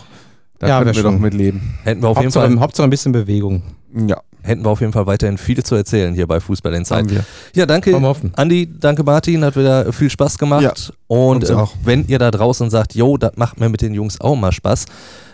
[0.59, 1.21] Da Ja, können wir doch schon.
[1.21, 1.75] mit leben.
[1.83, 3.63] Hätten wir, auf jeden Hauptsache, Fall, Hauptsache ein bisschen Bewegung.
[4.05, 7.23] Ja, hätten wir auf jeden Fall weiterhin viel zu erzählen hier bei Fußball haben wir.
[7.55, 7.95] Ja, danke.
[8.35, 10.63] Andi, danke Martin, hat wieder viel Spaß gemacht.
[10.63, 10.73] Ja,
[11.07, 11.71] und äh, auch.
[11.85, 14.87] wenn ihr da draußen sagt, jo, das macht mir mit den Jungs auch mal Spaß,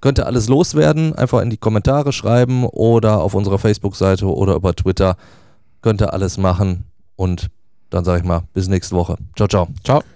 [0.00, 1.14] könnt ihr alles loswerden.
[1.14, 5.16] Einfach in die Kommentare schreiben oder auf unserer Facebook-Seite oder über Twitter
[5.82, 6.84] könnt ihr alles machen.
[7.16, 7.48] Und
[7.90, 9.16] dann sage ich mal, bis nächste Woche.
[9.36, 9.68] Ciao, ciao.
[9.84, 10.15] Ciao.